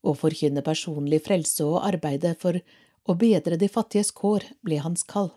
Å 0.00 0.16
forkynne 0.16 0.64
personlig 0.64 1.20
frelse 1.26 1.68
og 1.68 1.84
arbeide 1.84 2.32
for 2.40 2.56
å 3.04 3.18
bedre 3.20 3.60
de 3.60 3.68
fattiges 3.68 4.14
kår 4.16 4.48
ble 4.64 4.80
hans 4.80 5.04
kall. 5.04 5.34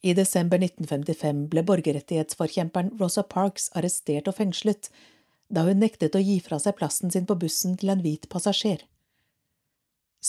I 0.00 0.16
desember 0.16 0.64
1955 0.64 1.48
ble 1.52 1.66
borgerrettighetsforkjemperen 1.68 2.94
Rosa 3.02 3.26
Parks 3.36 3.68
arrestert 3.76 4.32
og 4.32 4.40
fengslet 4.40 4.88
da 5.52 5.68
hun 5.68 5.84
nektet 5.84 6.16
å 6.16 6.24
gi 6.24 6.40
fra 6.40 6.56
seg 6.56 6.80
plassen 6.80 7.12
sin 7.12 7.28
på 7.28 7.36
bussen 7.36 7.76
til 7.76 7.92
en 7.92 8.00
hvit 8.00 8.30
passasjer. 8.32 8.80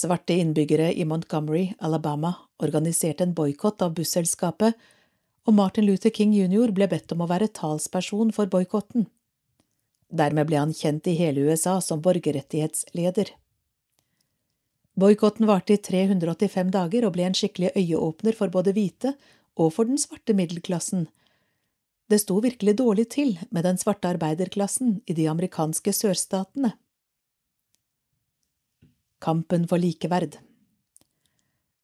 Svarte 0.00 0.32
innbyggere 0.32 0.94
i 0.94 1.04
Montgomery, 1.04 1.74
Alabama, 1.78 2.34
organiserte 2.56 3.24
en 3.26 3.34
boikott 3.36 3.82
av 3.84 3.92
busselskapet, 3.98 4.78
og 5.44 5.56
Martin 5.56 5.84
Luther 5.84 6.12
King 6.14 6.32
jr. 6.32 6.72
ble 6.72 6.88
bedt 6.88 7.12
om 7.12 7.20
å 7.20 7.28
være 7.28 7.50
talsperson 7.52 8.32
for 8.32 8.48
boikotten. 8.48 9.10
Dermed 10.08 10.48
ble 10.48 10.56
han 10.56 10.72
kjent 10.76 11.10
i 11.10 11.18
hele 11.18 11.44
USA 11.44 11.76
som 11.84 12.00
borgerrettighetsleder. 12.00 13.34
Boikotten 15.00 15.48
varte 15.50 15.76
i 15.76 15.82
385 15.84 16.72
dager 16.74 17.06
og 17.06 17.14
ble 17.14 17.28
en 17.28 17.36
skikkelig 17.36 17.74
øyeåpner 17.76 18.36
for 18.36 18.52
både 18.52 18.72
hvite 18.76 19.14
og 19.60 19.74
for 19.76 19.88
den 19.88 20.00
svarte 20.00 20.36
middelklassen. 20.36 21.10
Det 22.10 22.22
sto 22.24 22.40
virkelig 22.42 22.78
dårlig 22.80 23.10
til 23.12 23.36
med 23.50 23.68
den 23.68 23.78
svarte 23.78 24.10
arbeiderklassen 24.16 25.02
i 25.06 25.14
de 25.14 25.28
amerikanske 25.30 25.92
sørstatene. 25.94 26.72
Kampen 29.20 29.66
for 29.68 29.78
likeverd 29.78 30.38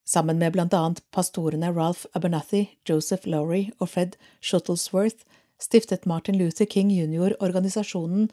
Sammen 0.06 0.38
med 0.38 0.54
blant 0.54 0.74
annet 0.74 1.02
pastorene 1.10 1.72
Ralph 1.74 2.06
Abernathy, 2.14 2.66
Joseph 2.88 3.26
Lowry 3.26 3.70
og 3.78 3.90
Fred 3.94 4.16
Shuttlesworth 4.40 5.26
stiftet 5.60 6.06
Martin 6.06 6.38
Luther 6.38 6.66
King 6.66 6.92
jr. 6.94 7.34
organisasjonen 7.40 8.30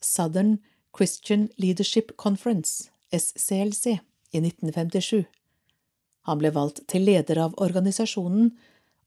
Southern 0.00 0.58
Christian 0.96 1.48
Leadership 1.56 2.16
Conference, 2.16 2.90
SCLC, 3.10 3.98
i 4.34 4.40
1957. 4.42 5.24
Han 6.26 6.40
ble 6.40 6.50
valgt 6.54 6.82
til 6.90 7.04
leder 7.06 7.40
av 7.44 7.54
organisasjonen 7.62 8.52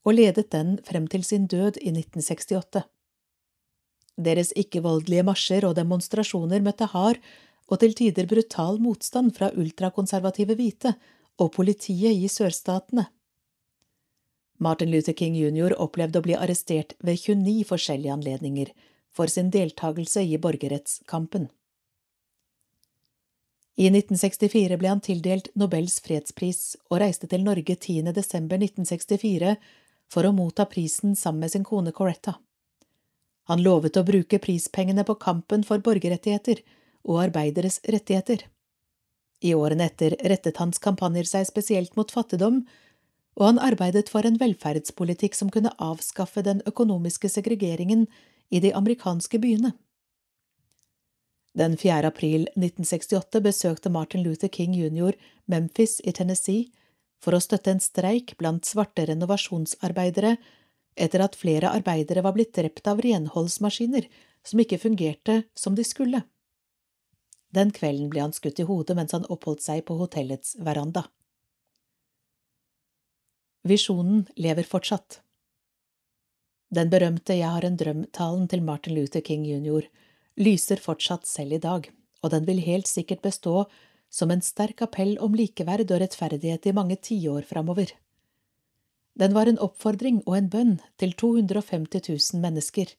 og 0.06 0.14
ledet 0.14 0.48
den 0.54 0.76
frem 0.86 1.08
til 1.10 1.24
sin 1.26 1.46
død 1.50 1.80
i 1.82 1.92
1968. 1.92 2.84
Deres 4.18 4.50
ikke-voldelige 4.58 5.26
marsjer 5.26 5.66
og 5.68 5.76
demonstrasjoner 5.78 6.64
møtte 6.64 6.88
hard 6.94 7.20
og 7.68 7.80
til 7.82 7.94
tider 7.94 8.28
brutal 8.28 8.80
motstand 8.80 9.34
fra 9.36 9.50
ultrakonservative 9.52 10.56
hvite 10.58 10.94
og 11.38 11.52
politiet 11.54 12.16
i 12.16 12.28
sørstatene. 12.32 13.06
Martin 14.58 14.90
Luther 14.90 15.14
King 15.14 15.36
jr. 15.38 15.76
opplevde 15.78 16.18
å 16.18 16.24
bli 16.24 16.34
arrestert 16.34 16.96
ved 16.98 17.20
29 17.20 17.68
forskjellige 17.68 18.16
anledninger 18.16 18.72
for 19.14 19.30
sin 19.30 19.52
deltakelse 19.54 20.24
i 20.24 20.38
borgerrettskampen. 20.42 21.46
I 23.78 23.86
1964 23.92 24.74
ble 24.80 24.90
han 24.90 25.02
tildelt 25.04 25.52
Nobels 25.54 26.00
fredspris 26.02 26.72
og 26.88 26.98
reiste 26.98 27.28
til 27.30 27.44
Norge 27.46 27.76
10. 27.76 28.10
desember 28.16 28.58
1964 28.58 29.54
for 30.10 30.26
å 30.26 30.34
motta 30.34 30.66
prisen 30.66 31.14
sammen 31.14 31.44
med 31.44 31.52
sin 31.52 31.66
kone 31.68 31.92
Coretta. 31.94 32.40
Han 33.46 33.62
lovet 33.62 33.96
å 33.96 34.04
bruke 34.04 34.40
prispengene 34.42 35.06
på 35.06 35.14
kampen 35.22 35.62
for 35.64 35.78
borgerrettigheter 35.84 36.64
og 37.06 37.22
arbeideres 37.28 37.80
rettigheter. 37.88 38.44
I 39.44 39.54
årene 39.54 39.86
etter 39.86 40.16
rettet 40.26 40.58
hans 40.58 40.80
kampanjer 40.82 41.28
seg 41.28 41.46
spesielt 41.46 41.94
mot 41.98 42.10
fattigdom, 42.10 42.64
og 43.38 43.44
han 43.46 43.60
arbeidet 43.62 44.08
for 44.10 44.26
en 44.26 44.38
velferdspolitikk 44.40 45.36
som 45.38 45.50
kunne 45.54 45.74
avskaffe 45.78 46.42
den 46.42 46.62
økonomiske 46.66 47.30
segregeringen 47.30 48.08
i 48.50 48.58
de 48.64 48.72
amerikanske 48.74 49.38
byene. 49.38 49.76
Den 51.58 51.76
4. 51.78 52.02
april 52.06 52.46
1968 52.54 53.40
besøkte 53.42 53.90
Martin 53.90 54.22
Luther 54.22 54.50
King 54.52 54.74
jr. 54.76 55.14
Memphis 55.46 55.98
i 56.04 56.12
Tennessee 56.12 56.68
for 57.22 57.34
å 57.34 57.42
støtte 57.42 57.72
en 57.72 57.82
streik 57.82 58.36
blant 58.38 58.66
svarte 58.66 59.06
renovasjonsarbeidere 59.08 60.36
etter 60.98 61.22
at 61.22 61.38
flere 61.38 61.70
arbeidere 61.74 62.22
var 62.26 62.34
blitt 62.36 62.54
drept 62.58 62.86
av 62.90 63.00
renholdsmaskiner 63.02 64.06
som 64.46 64.62
ikke 64.62 64.80
fungerte 64.82 65.42
som 65.58 65.74
de 65.78 65.86
skulle. 65.86 66.22
Den 67.54 67.70
kvelden 67.72 68.10
ble 68.12 68.26
han 68.26 68.34
skutt 68.36 68.60
i 68.60 68.66
hodet 68.68 68.96
mens 68.98 69.14
han 69.16 69.26
oppholdt 69.32 69.64
seg 69.64 69.84
på 69.88 69.96
hotellets 70.00 70.56
veranda. 70.60 71.06
Visjonen 73.68 74.26
lever 74.36 74.68
fortsatt. 74.68 75.20
Den 76.68 76.90
berømte 76.92 77.36
Jeg 77.36 77.48
har 77.48 77.64
en 77.64 77.78
drøm-talen 77.80 78.48
til 78.48 78.62
Martin 78.62 78.94
Luther 78.94 79.24
King 79.24 79.46
jr. 79.48 79.88
lyser 80.36 80.80
fortsatt 80.80 81.26
selv 81.26 81.56
i 81.56 81.62
dag, 81.64 81.88
og 82.22 82.32
den 82.34 82.44
vil 82.44 82.60
helt 82.60 82.88
sikkert 82.88 83.24
bestå 83.24 83.64
som 84.10 84.30
en 84.30 84.44
sterk 84.44 84.82
appell 84.84 85.16
om 85.24 85.34
likeverd 85.36 85.90
og 85.90 86.02
rettferdighet 86.02 86.68
i 86.68 86.76
mange 86.76 86.96
tiår 86.96 87.48
framover. 87.48 87.92
Den 89.18 89.34
var 89.34 89.48
en 89.50 89.58
oppfordring 89.58 90.22
og 90.26 90.36
en 90.36 90.48
bønn 90.52 90.74
til 91.00 91.12
250 91.16 92.04
000 92.08 92.42
mennesker. 92.44 92.92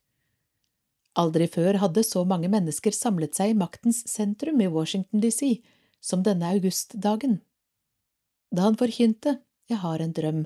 Aldri 1.20 1.50
før 1.52 1.80
hadde 1.82 2.06
så 2.08 2.24
mange 2.28 2.48
mennesker 2.52 2.96
samlet 2.96 3.36
seg 3.36 3.52
i 3.52 3.60
maktens 3.60 4.06
sentrum 4.08 4.62
i 4.64 4.70
Washington 4.72 5.24
DC 5.24 5.60
som 6.00 6.24
denne 6.24 6.48
augustdagen. 6.56 7.40
Da 8.56 8.70
han 8.70 8.80
forkynte 8.80 9.40
Jeg 9.70 9.84
har 9.84 10.02
en 10.02 10.14
drøm, 10.16 10.46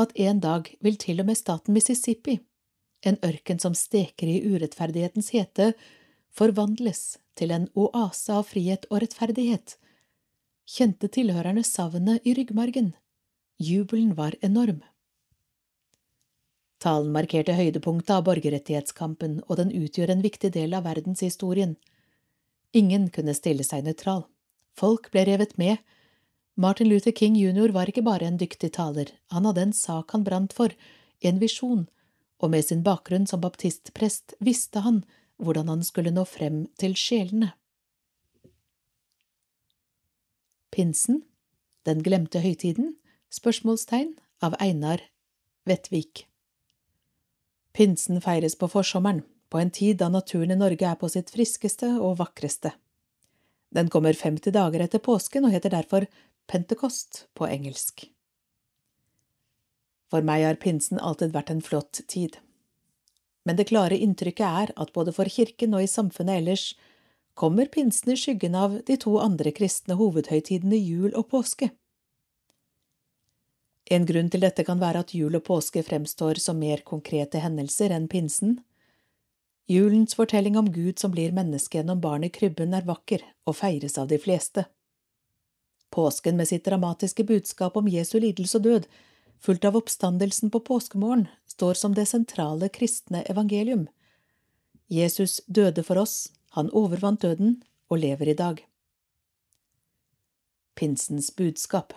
at 0.00 0.12
en 0.16 0.38
dag 0.40 0.68
vil 0.80 0.96
til 0.96 1.20
og 1.20 1.26
med 1.28 1.36
staten 1.36 1.74
Mississippi, 1.76 2.38
en 3.04 3.18
ørken 3.24 3.58
som 3.60 3.74
steker 3.76 4.30
i 4.30 4.38
urettferdighetens 4.48 5.28
hete, 5.34 5.74
forvandles 6.32 7.18
til 7.36 7.52
en 7.52 7.66
oase 7.76 8.32
av 8.32 8.46
frihet 8.48 8.86
og 8.88 9.02
rettferdighet, 9.04 9.76
kjente 10.66 11.10
tilhørerne 11.12 11.64
savnet 11.64 12.24
i 12.24 12.32
ryggmargen. 12.38 12.94
Jubelen 13.60 14.16
var 14.16 14.36
enorm. 14.40 14.80
Talen 16.82 17.12
markerte 17.12 17.54
høydepunktet 17.56 18.12
av 18.18 18.24
borgerrettighetskampen, 18.26 19.40
og 19.48 19.60
den 19.60 19.72
utgjør 19.72 20.12
en 20.12 20.24
viktig 20.24 20.52
del 20.52 20.76
av 20.76 20.84
verdenshistorien. 20.84 21.76
Ingen 22.76 23.08
kunne 23.14 23.34
stille 23.36 23.64
seg 23.64 23.86
nøytral. 23.86 24.26
Folk 24.76 25.08
ble 25.14 25.24
revet 25.24 25.56
med. 25.56 25.80
Martin 26.56 26.88
Luther 26.88 27.12
King 27.16 27.36
jr. 27.36 27.72
var 27.72 27.88
ikke 27.88 28.04
bare 28.04 28.28
en 28.28 28.38
dyktig 28.40 28.74
taler, 28.76 29.12
han 29.32 29.48
hadde 29.48 29.62
en 29.68 29.76
sak 29.76 30.12
han 30.12 30.24
brant 30.24 30.52
for, 30.56 30.72
en 31.24 31.40
visjon, 31.40 31.86
og 32.40 32.52
med 32.52 32.64
sin 32.64 32.82
bakgrunn 32.84 33.26
som 33.28 33.40
baptistprest 33.40 34.36
visste 34.44 34.84
han 34.84 35.02
hvordan 35.40 35.68
han 35.68 35.84
skulle 35.84 36.12
nå 36.12 36.24
frem 36.28 36.64
til 36.80 36.96
sjelene. 36.96 37.52
Pinsen, 40.72 41.24
Den 41.86 42.02
glemte 42.02 42.40
høytiden, 42.42 42.96
spørsmålstegn, 43.30 44.16
av 44.42 44.56
Einar 44.58 45.04
Vettvik. 45.64 46.26
Pinsen 47.76 48.22
feires 48.24 48.54
på 48.56 48.70
forsommeren, 48.72 49.20
på 49.52 49.60
en 49.60 49.70
tid 49.70 49.98
da 50.00 50.08
naturen 50.08 50.54
i 50.54 50.56
Norge 50.56 50.86
er 50.88 50.96
på 50.96 51.10
sitt 51.12 51.28
friskeste 51.34 51.90
og 52.00 52.16
vakreste. 52.22 52.72
Den 53.68 53.90
kommer 53.92 54.16
50 54.16 54.54
dager 54.56 54.80
etter 54.80 55.02
påsken 55.04 55.44
og 55.44 55.52
heter 55.52 55.74
derfor 55.74 56.06
Pentecost 56.48 57.26
på 57.36 57.44
engelsk. 57.50 58.06
For 60.08 60.24
meg 60.24 60.46
har 60.46 60.60
pinsen 60.62 61.02
alltid 61.02 61.34
vært 61.34 61.52
en 61.52 61.60
flott 61.60 62.00
tid. 62.08 62.38
Men 63.44 63.58
det 63.58 63.68
klare 63.68 63.98
inntrykket 64.00 64.46
er 64.46 64.72
at 64.80 64.94
både 64.96 65.12
for 65.12 65.28
kirken 65.28 65.76
og 65.76 65.84
i 65.84 65.90
samfunnet 65.90 66.40
ellers 66.40 66.70
kommer 67.36 67.68
pinsen 67.68 68.14
i 68.14 68.16
skyggen 68.16 68.56
av 68.56 68.80
de 68.88 68.96
to 68.96 69.18
andre 69.20 69.52
kristne 69.52 69.98
hovedhøytidene 70.00 70.78
jul 70.80 71.12
og 71.12 71.28
påske. 71.34 71.74
En 73.86 74.06
grunn 74.06 74.28
til 74.30 74.42
dette 74.42 74.64
kan 74.66 74.80
være 74.82 75.04
at 75.04 75.12
jul 75.14 75.36
og 75.38 75.44
påske 75.46 75.82
fremstår 75.86 76.40
som 76.42 76.58
mer 76.58 76.82
konkrete 76.86 77.38
hendelser 77.38 77.92
enn 77.94 78.08
pinsen. 78.10 78.56
Julens 79.70 80.16
fortelling 80.18 80.56
om 80.58 80.72
Gud 80.74 80.98
som 80.98 81.12
blir 81.14 81.34
menneske 81.34 81.78
gjennom 81.78 82.00
barnet 82.02 82.32
i 82.32 82.34
krybben, 82.34 82.74
er 82.74 82.86
vakker 82.86 83.22
og 83.46 83.58
feires 83.58 83.98
av 83.98 84.08
de 84.10 84.18
fleste. 84.18 84.64
Påsken 85.94 86.36
med 86.36 86.50
sitt 86.50 86.64
dramatiske 86.66 87.24
budskap 87.26 87.76
om 87.78 87.86
Jesu 87.88 88.18
lidelse 88.18 88.58
og 88.58 88.66
død, 88.66 88.88
fulgt 89.38 89.66
av 89.68 89.78
oppstandelsen 89.78 90.50
på 90.50 90.62
påskemorgen, 90.66 91.28
står 91.46 91.78
som 91.78 91.94
det 91.94 92.08
sentrale 92.10 92.68
kristne 92.68 93.22
evangelium. 93.30 93.86
Jesus 94.90 95.40
døde 95.46 95.82
for 95.86 96.02
oss, 96.02 96.32
han 96.58 96.72
overvant 96.74 97.22
døden 97.22 97.60
og 97.90 98.02
lever 98.02 98.34
i 98.34 98.38
dag. 98.38 98.64
Pinsens 100.74 101.30
budskap 101.30 101.94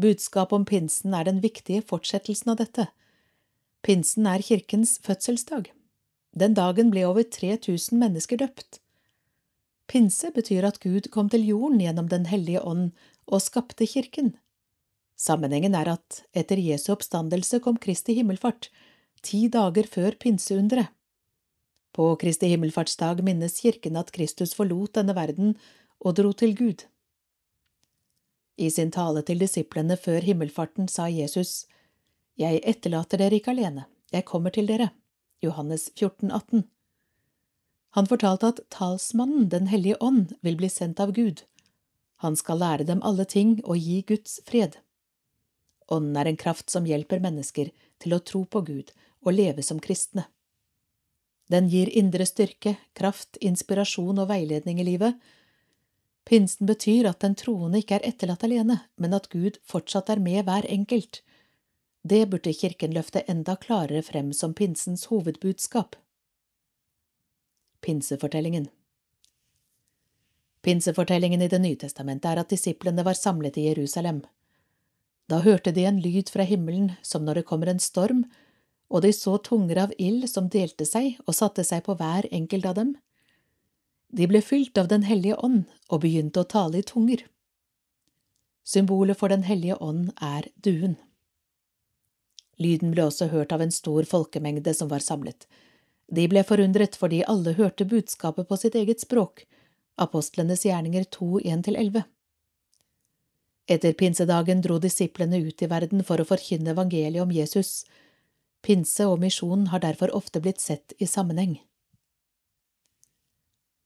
Budskapet 0.00 0.56
om 0.56 0.64
pinsen 0.64 1.14
er 1.14 1.28
den 1.28 1.40
viktige 1.42 1.82
fortsettelsen 1.84 2.54
av 2.54 2.60
dette. 2.62 2.88
Pinsen 3.82 4.26
er 4.30 4.44
kirkens 4.44 4.96
fødselsdag. 5.04 5.70
Den 6.32 6.54
dagen 6.56 6.92
ble 6.92 7.04
over 7.08 7.26
3000 7.28 7.98
mennesker 8.00 8.40
døpt. 8.40 8.78
Pinse 9.90 10.30
betyr 10.32 10.64
at 10.64 10.80
Gud 10.80 11.10
kom 11.12 11.28
til 11.28 11.44
jorden 11.44 11.82
gjennom 11.82 12.08
Den 12.08 12.24
hellige 12.30 12.62
ånd 12.64 12.92
og 13.26 13.42
skapte 13.44 13.86
kirken. 13.86 14.32
Sammenhengen 15.18 15.74
er 15.76 15.90
at 15.92 16.22
etter 16.32 16.58
Jesu 16.58 16.92
oppstandelse 16.94 17.60
kom 17.60 17.76
Kristi 17.76 18.16
himmelfart, 18.16 18.70
ti 19.22 19.46
dager 19.52 19.86
før 19.86 20.16
pinseunderet. 20.18 20.88
På 21.92 22.14
Kristi 22.16 22.48
himmelfartsdag 22.48 23.20
minnes 23.22 23.60
kirken 23.60 23.98
at 24.00 24.14
Kristus 24.16 24.54
forlot 24.56 24.94
denne 24.96 25.12
verden 25.14 25.52
og 26.00 26.16
dro 26.16 26.32
til 26.32 26.56
Gud. 26.56 26.86
I 28.56 28.70
sin 28.70 28.90
tale 28.92 29.22
til 29.22 29.40
disiplene 29.40 29.96
før 29.96 30.20
himmelfarten 30.20 30.88
sa 30.88 31.08
Jesus, 31.08 31.66
Jeg 32.38 32.60
etterlater 32.64 33.18
dere 33.18 33.38
ikke 33.40 33.52
alene, 33.52 33.86
jeg 34.12 34.24
kommer 34.24 34.50
til 34.50 34.66
dere. 34.66 34.90
Johannes 35.42 35.90
14, 35.96 36.30
18. 36.30 36.64
Han 37.92 38.06
fortalte 38.06 38.46
at 38.46 38.60
talsmannen, 38.70 39.48
Den 39.48 39.66
hellige 39.66 39.96
ånd, 40.00 40.36
vil 40.40 40.56
bli 40.56 40.68
sendt 40.68 41.00
av 41.00 41.12
Gud. 41.12 41.42
Han 42.22 42.36
skal 42.36 42.58
lære 42.58 42.84
dem 42.84 43.02
alle 43.02 43.24
ting 43.24 43.60
og 43.64 43.76
gi 43.76 44.02
Guds 44.06 44.40
fred. 44.46 44.78
Ånden 45.90 46.16
er 46.16 46.28
en 46.30 46.36
kraft 46.36 46.70
som 46.70 46.86
hjelper 46.86 47.20
mennesker 47.20 47.72
til 48.00 48.14
å 48.14 48.22
tro 48.22 48.44
på 48.44 48.62
Gud 48.64 48.92
og 49.26 49.34
leve 49.34 49.62
som 49.62 49.80
kristne. 49.82 50.24
Den 51.50 51.68
gir 51.68 51.90
indre 51.90 52.24
styrke, 52.24 52.76
kraft, 52.96 53.36
inspirasjon 53.40 54.22
og 54.22 54.30
veiledning 54.30 54.80
i 54.80 54.86
livet. 54.86 55.18
Pinsen 56.24 56.66
betyr 56.66 57.08
at 57.10 57.20
den 57.20 57.34
troende 57.34 57.80
ikke 57.82 57.98
er 57.98 58.06
etterlatt 58.06 58.44
alene, 58.46 58.78
men 58.96 59.14
at 59.16 59.28
Gud 59.32 59.58
fortsatt 59.66 60.10
er 60.12 60.22
med 60.22 60.44
hver 60.46 60.66
enkelt. 60.70 61.22
Det 62.02 62.26
burde 62.30 62.54
Kirken 62.54 62.94
løfte 62.94 63.24
enda 63.30 63.56
klarere 63.56 64.02
frem 64.02 64.32
som 64.32 64.54
pinsens 64.54 65.08
hovedbudskap. 65.10 65.96
Pinsefortellingen 67.82 68.68
Pinsefortellingen 70.62 71.42
i 71.42 71.48
Det 71.50 71.58
nye 71.58 71.78
testamentet 71.78 72.30
er 72.30 72.40
at 72.42 72.50
disiplene 72.50 73.02
var 73.02 73.18
samlet 73.18 73.58
i 73.58 73.66
Jerusalem. 73.66 74.22
Da 75.26 75.40
hørte 75.42 75.72
de 75.74 75.86
en 75.86 75.98
lyd 76.02 76.30
fra 76.30 76.46
himmelen 76.46 76.92
som 77.02 77.24
når 77.24 77.40
det 77.40 77.48
kommer 77.48 77.70
en 77.70 77.82
storm, 77.82 78.24
og 78.90 79.02
de 79.02 79.10
så 79.16 79.38
tunger 79.42 79.80
av 79.86 79.94
ild 79.98 80.28
som 80.30 80.50
delte 80.52 80.86
seg 80.86 81.16
og 81.26 81.34
satte 81.34 81.64
seg 81.66 81.82
på 81.86 81.96
hver 81.98 82.28
enkelt 82.30 82.66
av 82.68 82.78
dem. 82.78 82.94
De 84.12 84.26
ble 84.28 84.42
fylt 84.44 84.78
av 84.78 84.88
Den 84.88 85.06
hellige 85.08 85.38
ånd 85.40 85.64
og 85.88 86.02
begynte 86.04 86.42
å 86.42 86.48
tale 86.48 86.82
i 86.82 86.86
tunger. 86.86 87.24
Symbolet 88.64 89.18
for 89.18 89.32
Den 89.32 89.46
hellige 89.48 89.78
ånd 89.80 90.12
er 90.20 90.50
duen. 90.54 90.98
Lyden 92.60 92.92
ble 92.92 93.06
også 93.08 93.30
hørt 93.32 93.52
av 93.56 93.64
en 93.64 93.72
stor 93.72 94.04
folkemengde 94.04 94.74
som 94.76 94.90
var 94.92 95.00
samlet. 95.00 95.46
De 96.12 96.26
ble 96.28 96.44
forundret 96.44 96.98
fordi 97.00 97.22
alle 97.24 97.56
hørte 97.56 97.88
budskapet 97.88 98.48
på 98.48 98.58
sitt 98.60 98.76
eget 98.76 99.00
språk, 99.00 99.46
apostlenes 99.96 100.66
gjerninger 100.68 101.08
2, 101.16 101.40
1–11. 101.40 102.04
Etter 103.72 103.96
pinsedagen 103.96 104.60
dro 104.60 104.78
disiplene 104.82 105.40
ut 105.40 105.62
i 105.62 105.70
verden 105.70 106.04
for 106.04 106.20
å 106.20 106.28
forkynne 106.28 106.74
evangeliet 106.74 107.24
om 107.24 107.32
Jesus. 107.32 107.86
Pinse 108.62 109.06
og 109.08 109.22
misjon 109.22 109.70
har 109.72 109.80
derfor 109.80 110.12
ofte 110.14 110.42
blitt 110.42 110.60
sett 110.60 110.92
i 110.98 111.08
sammenheng. 111.08 111.56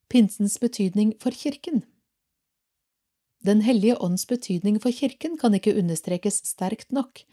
Pinsens 0.09 0.59
betydning 0.63 1.17
for 1.19 1.35
kirken 1.35 1.81
Den 3.43 3.65
hellige 3.67 3.97
ånds 3.99 4.27
betydning 4.31 4.79
for 4.79 4.95
kirken 4.95 5.35
kan 5.39 5.55
ikke 5.55 5.75
understrekes 5.75 6.45
sterkt 6.47 6.95
nok. 6.95 7.25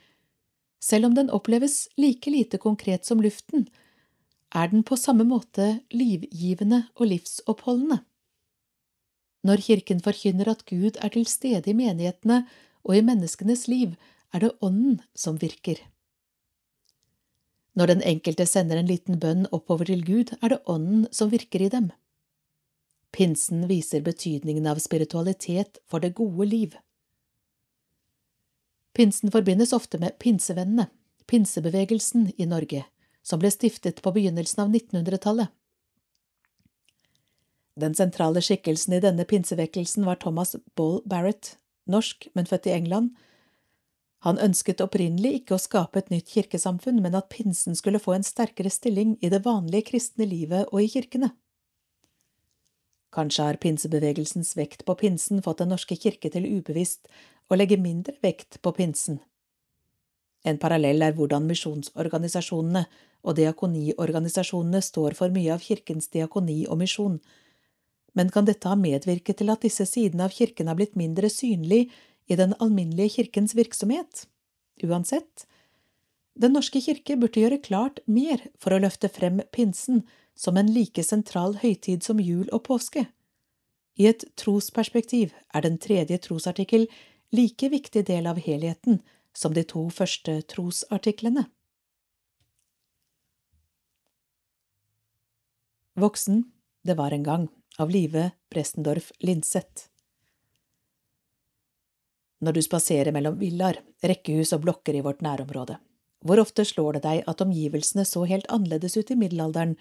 Selv 0.81 1.05
om 1.05 1.13
den 1.13 1.29
oppleves 1.29 1.87
like 1.97 2.33
lite 2.33 2.57
konkret 2.57 3.05
som 3.05 3.21
luften, 3.21 3.67
er 4.49 4.73
den 4.73 4.81
på 4.83 4.97
samme 4.97 5.23
måte 5.23 5.83
livgivende 5.93 6.83
og 6.95 7.13
livsoppholdende. 7.13 8.01
Når 9.43 9.61
Kirken 9.61 10.01
forkynner 10.01 10.49
at 10.49 10.65
Gud 10.65 10.97
er 10.97 11.13
til 11.13 11.25
stede 11.29 11.69
i 11.69 11.77
menighetene 11.77 12.43
og 12.83 12.97
i 12.97 13.05
menneskenes 13.05 13.67
liv, 13.67 13.95
er 14.33 14.39
det 14.39 14.55
Ånden 14.61 15.01
som 15.15 15.37
virker. 15.41 15.77
Når 17.75 17.85
den 17.85 18.01
enkelte 18.01 18.45
sender 18.45 18.79
en 18.79 18.89
liten 18.89 19.19
bønn 19.19 19.45
oppover 19.51 19.85
til 19.89 20.05
Gud, 20.05 20.33
er 20.41 20.55
det 20.55 20.63
Ånden 20.65 21.07
som 21.11 21.29
virker 21.31 21.65
i 21.65 21.69
dem. 21.69 21.91
Pinsen 23.13 23.67
viser 23.69 24.01
betydningen 24.01 24.67
av 24.67 24.81
spiritualitet 24.81 25.77
for 25.85 26.01
det 26.01 26.15
gode 26.17 26.47
liv. 26.49 26.77
Pinsen 28.93 29.31
forbindes 29.31 29.73
ofte 29.73 29.99
med 30.01 30.17
pinsevennene, 30.19 30.87
pinsebevegelsen 31.29 32.31
i 32.37 32.45
Norge, 32.49 32.85
som 33.21 33.41
ble 33.41 33.51
stiftet 33.53 34.01
på 34.01 34.13
begynnelsen 34.13 34.65
av 34.65 34.73
1900-tallet. 34.73 35.53
Den 37.77 37.95
sentrale 37.97 38.41
skikkelsen 38.41 38.97
i 38.97 39.01
denne 39.01 39.25
pinsevekkelsen 39.25 40.05
var 40.05 40.19
Thomas 40.21 40.55
Ball 40.77 40.99
Barrett, 41.09 41.55
norsk, 41.89 42.27
men 42.33 42.49
født 42.49 42.69
i 42.69 42.75
England. 42.75 43.13
Han 44.25 44.41
ønsket 44.41 44.81
opprinnelig 44.81 45.39
ikke 45.39 45.57
å 45.57 45.61
skape 45.61 45.99
et 46.01 46.11
nytt 46.13 46.29
kirkesamfunn, 46.33 47.01
men 47.01 47.17
at 47.17 47.31
pinsen 47.33 47.75
skulle 47.75 48.01
få 48.01 48.13
en 48.17 48.25
sterkere 48.25 48.69
stilling 48.73 49.17
i 49.21 49.31
det 49.33 49.41
vanlige 49.45 49.89
kristne 49.89 50.29
livet 50.29 50.69
og 50.69 50.81
i 50.81 50.91
kirkene. 50.93 51.33
Kanskje 53.13 53.45
har 53.45 53.59
pinsebevegelsens 53.61 54.55
vekt 54.57 54.85
på 54.87 54.95
pinsen 54.97 55.43
fått 55.45 55.61
Den 55.61 55.69
norske 55.73 55.97
kirke 55.99 56.31
til 56.33 56.47
ubevisst 56.49 57.07
å 57.49 57.57
legge 57.59 57.77
mindre 57.77 58.15
vekt 58.25 58.61
på 58.65 58.73
pinsen. 58.73 59.19
En 60.43 60.57
parallell 60.59 61.05
er 61.05 61.13
hvordan 61.15 61.45
misjonsorganisasjonene 61.47 62.83
og 63.23 63.37
diakoniorganisasjonene 63.37 64.81
står 64.83 65.15
for 65.19 65.31
mye 65.31 65.53
av 65.53 65.63
kirkens 65.63 66.09
diakoni 66.11 66.65
og 66.67 66.81
misjon, 66.81 67.21
men 68.13 68.29
kan 68.33 68.45
dette 68.45 68.69
ha 68.69 68.77
medvirket 68.77 69.39
til 69.39 69.49
at 69.53 69.63
disse 69.65 69.85
sidene 69.89 70.27
av 70.27 70.35
kirken 70.35 70.69
har 70.69 70.77
blitt 70.77 70.97
mindre 70.99 71.29
synlig 71.31 71.87
i 72.29 72.37
den 72.37 72.53
alminnelige 72.61 73.17
kirkens 73.19 73.55
virksomhet? 73.57 74.27
Uansett, 74.83 75.47
Den 76.33 76.55
norske 76.57 76.81
kirke 76.81 77.13
burde 77.13 77.37
gjøre 77.37 77.61
klart 77.61 77.99
mer 78.09 78.41
for 78.57 78.73
å 78.73 78.79
løfte 78.81 79.05
frem 79.05 79.43
pinsen 79.53 79.99
som 80.35 80.57
en 80.57 80.69
like 80.73 81.03
sentral 81.03 81.57
høytid 81.61 82.03
som 82.03 82.19
jul 82.19 82.47
og 82.51 82.65
påske. 82.69 83.05
I 83.99 84.09
et 84.09 84.25
trosperspektiv 84.39 85.33
er 85.53 85.65
den 85.65 85.77
tredje 85.77 86.17
trosartikkel 86.17 86.87
like 87.33 87.69
viktig 87.69 88.05
del 88.09 88.27
av 88.29 88.41
helheten 88.41 89.01
som 89.33 89.53
de 89.53 89.63
to 89.65 89.87
første 89.93 90.41
trosartiklene. 90.49 91.45
Voksen, 95.93 96.43
det 96.81 96.97
var 96.97 97.13
en 97.13 97.23
gang 97.23 97.49
av 97.77 97.89
Live 97.93 98.31
Brestendorf 98.49 99.11
Linseth. 99.21 99.89
Når 102.43 102.57
du 102.57 102.61
spaserer 102.65 103.13
mellom 103.13 103.37
villaer, 103.39 103.77
rekkehus 104.01 104.51
og 104.57 104.65
blokker 104.65 104.97
i 104.97 105.03
vårt 105.05 105.21
nærområde, 105.23 105.77
hvor 106.25 106.41
ofte 106.41 106.65
slår 106.65 106.97
det 106.97 107.03
deg 107.05 107.21
at 107.29 107.43
omgivelsene 107.45 108.05
så 108.09 108.25
helt 108.27 108.49
annerledes 108.51 108.97
ut 108.97 109.11
i 109.13 109.17
middelalderen 109.19 109.77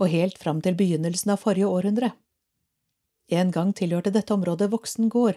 og 0.00 0.08
helt 0.08 0.38
fram 0.40 0.62
til 0.64 0.76
begynnelsen 0.78 1.34
av 1.34 1.42
forrige 1.44 1.68
århundre? 1.68 2.14
En 3.30 3.52
gang 3.54 3.74
tilhørte 3.76 4.12
dette 4.14 4.34
området 4.34 4.70
Voksen 4.72 5.10
gård 5.12 5.36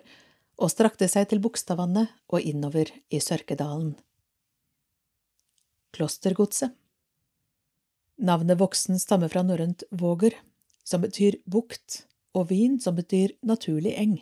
og 0.57 0.71
strakte 0.71 1.09
seg 1.11 1.27
til 1.29 1.41
Bogstadvannet 1.43 2.13
og 2.31 2.41
innover 2.41 2.89
i 3.13 3.19
Sørkedalen. 3.21 3.93
Klostergodset 5.93 6.73
Navnet 8.23 8.59
Voksen 8.59 8.99
stammer 9.01 9.29
fra 9.29 9.43
norrønt 9.45 9.83
våger, 9.91 10.35
som 10.85 11.01
betyr 11.01 11.39
bukt, 11.49 12.03
og 12.33 12.49
vin, 12.49 12.79
som 12.81 12.95
betyr 12.97 13.33
naturlig 13.45 13.93
eng. 13.97 14.15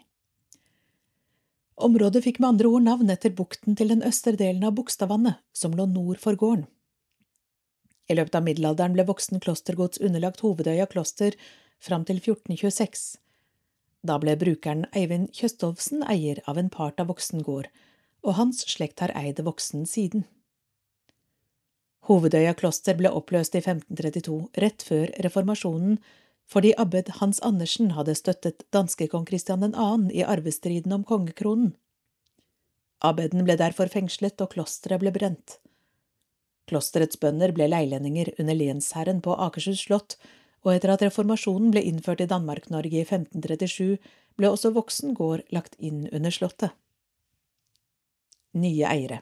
Området 1.82 2.23
fikk 2.25 2.39
med 2.39 2.54
andre 2.54 2.71
ord 2.71 2.86
navn 2.86 3.12
etter 3.13 3.34
bukten 3.36 3.75
til 3.77 3.91
den 3.91 4.04
østre 4.08 4.36
delen 4.39 4.63
av 4.67 4.75
Bogstadvannet, 4.77 5.39
som 5.54 5.75
lå 5.75 5.88
nord 5.89 6.19
for 6.21 6.38
gården. 6.39 6.67
I 8.10 8.18
løpet 8.18 8.36
av 8.38 8.46
middelalderen 8.46 8.96
ble 8.96 9.06
Voksen 9.08 9.42
klostergods 9.44 10.02
underlagt 10.02 10.42
Hovedøya 10.46 10.88
kloster 10.92 11.38
fram 11.82 12.06
til 12.08 12.22
1426. 12.22 13.18
Da 14.02 14.18
ble 14.22 14.36
brukeren 14.40 14.88
Eivind 14.98 15.30
Kjøstovsen 15.38 16.06
eier 16.10 16.42
av 16.50 16.58
en 16.58 16.72
part 16.74 17.00
av 17.02 17.12
Voksen 17.12 17.44
gård, 17.46 17.70
og 18.26 18.38
hans 18.38 18.64
slekt 18.70 19.02
har 19.04 19.14
eid 19.18 19.42
Voksen 19.46 19.86
siden. 19.90 20.26
Hovedøya 22.10 22.56
kloster 22.58 22.98
ble 22.98 23.12
oppløst 23.14 23.54
i 23.56 23.62
1532, 23.62 24.40
rett 24.64 24.82
før 24.86 25.14
reformasjonen, 25.22 26.00
fordi 26.52 26.74
abbed 26.82 27.14
Hans 27.22 27.40
Andersen 27.46 27.94
hadde 27.96 28.18
støttet 28.18 28.66
danskekong 28.76 29.28
Kristian 29.30 29.64
2. 29.72 30.10
i 30.12 30.26
arvestriden 30.26 30.98
om 30.98 31.06
kongekronen. 31.08 31.76
Abbeden 33.02 33.46
ble 33.46 33.56
derfor 33.58 33.90
fengslet, 33.90 34.42
og 34.42 34.52
klosteret 34.54 35.02
ble 35.02 35.14
brent. 35.14 35.60
Klosterets 36.69 37.19
bønder 37.19 37.54
ble 37.56 37.67
leilendinger 37.71 38.32
under 38.39 38.58
lensherren 38.58 39.21
på 39.24 39.36
Akershus 39.47 39.86
slott, 39.88 40.17
og 40.62 40.76
etter 40.76 40.93
at 40.93 41.02
reformasjonen 41.06 41.71
ble 41.74 41.84
innført 41.89 42.21
i 42.21 42.30
Danmark-Norge 42.30 43.02
i 43.02 43.06
1537, 43.08 43.97
ble 44.38 44.52
også 44.52 44.71
Voksen 44.76 45.15
gård 45.17 45.43
lagt 45.54 45.76
inn 45.80 46.06
under 46.12 46.34
slottet. 46.34 46.76
Nye 48.54 48.86
eiere 48.88 49.21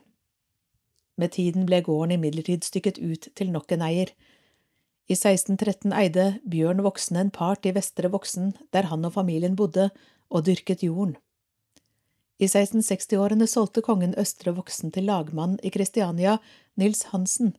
Med 1.20 1.34
tiden 1.36 1.68
ble 1.70 1.82
gården 1.86 2.18
imidlertid 2.18 2.66
stykket 2.66 3.00
ut 3.00 3.30
til 3.38 3.52
nok 3.54 3.72
en 3.76 3.86
eier. 3.86 4.12
I 5.10 5.16
1613 5.16 5.94
eide 5.96 6.28
Bjørn 6.50 6.84
Voksen 6.86 7.18
en 7.18 7.32
part 7.34 7.66
i 7.66 7.74
Vestre 7.76 8.12
Voksen, 8.12 8.54
der 8.74 8.90
han 8.92 9.06
og 9.06 9.16
familien 9.16 9.56
bodde, 9.56 9.90
og 10.30 10.46
dyrket 10.46 10.84
jorden. 10.86 11.16
I 12.40 12.48
1660-årene 12.48 13.48
solgte 13.52 13.82
kongen 13.84 14.14
Østre 14.20 14.54
Voksen 14.56 14.94
til 14.96 15.10
lagmann 15.10 15.58
i 15.64 15.72
Kristiania, 15.76 16.38
Nils 16.80 17.10
Hansen, 17.12 17.52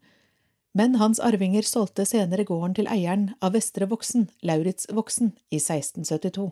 men 0.73 0.97
hans 0.97 1.21
arvinger 1.21 1.67
solgte 1.67 2.07
senere 2.09 2.47
gården 2.49 2.79
til 2.79 2.89
eieren 2.89 3.27
av 3.45 3.53
Vestre 3.59 3.89
Voksen, 3.91 4.31
Lauritz 4.41 4.89
Voksen, 4.89 5.35
i 5.51 5.59
1672. 5.59 6.49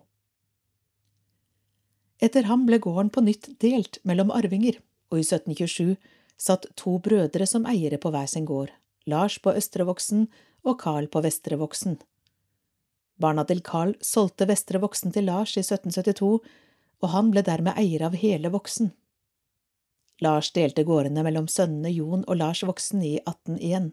Etter 2.20 2.48
ham 2.50 2.66
ble 2.66 2.80
gården 2.82 3.12
på 3.14 3.22
nytt 3.24 3.48
delt 3.62 4.00
mellom 4.02 4.34
arvinger, 4.34 4.76
og 5.08 5.22
i 5.22 5.24
1727 5.24 5.96
satt 6.38 6.66
to 6.76 6.98
brødre 7.02 7.46
som 7.48 7.66
eiere 7.70 7.96
på 8.02 8.12
hver 8.12 8.28
sin 8.28 8.44
gård, 8.44 8.74
Lars 9.08 9.38
på 9.40 9.54
Østre 9.56 9.86
Voksen 9.88 10.26
og 10.66 10.80
Carl 10.82 11.08
på 11.08 11.22
Vestre 11.24 11.56
Voksen. 11.56 11.96
Barna 13.18 13.46
til 13.48 13.62
Carl 13.64 13.96
solgte 14.04 14.46
Vestre 14.50 14.82
Voksen 14.82 15.14
til 15.14 15.30
Lars 15.30 15.56
i 15.56 15.64
1772, 15.64 16.42
og 17.02 17.12
han 17.12 17.30
ble 17.32 17.44
dermed 17.46 17.78
eier 17.78 18.04
av 18.08 18.16
hele 18.18 18.50
Voksen. 18.52 18.90
Lars 20.24 20.50
delte 20.54 20.82
gårdene 20.86 21.22
mellom 21.22 21.46
sønnene 21.50 21.92
Jon 21.94 22.24
og 22.26 22.40
Lars 22.40 22.64
Voksen 22.66 23.04
i 23.06 23.18
1801. 23.20 23.92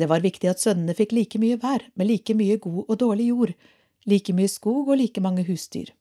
Det 0.00 0.08
var 0.10 0.24
viktig 0.24 0.50
at 0.50 0.62
sønnene 0.62 0.96
fikk 0.98 1.14
like 1.14 1.38
mye 1.38 1.58
hver, 1.60 1.84
med 1.94 2.10
like 2.10 2.34
mye 2.34 2.58
god 2.62 2.82
og 2.88 2.98
dårlig 2.98 3.30
jord, 3.30 3.54
like 4.10 4.34
mye 4.34 4.50
skog 4.50 4.88
og 4.88 4.98
like 4.98 5.22
mange 5.22 5.44
husdyr. 5.46 5.92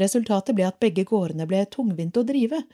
Resultatet 0.00 0.56
ble 0.56 0.66
at 0.66 0.80
begge 0.82 1.04
gårdene 1.06 1.46
ble 1.46 1.62
tungvinte 1.70 2.22
å 2.22 2.26
drive, 2.26 2.64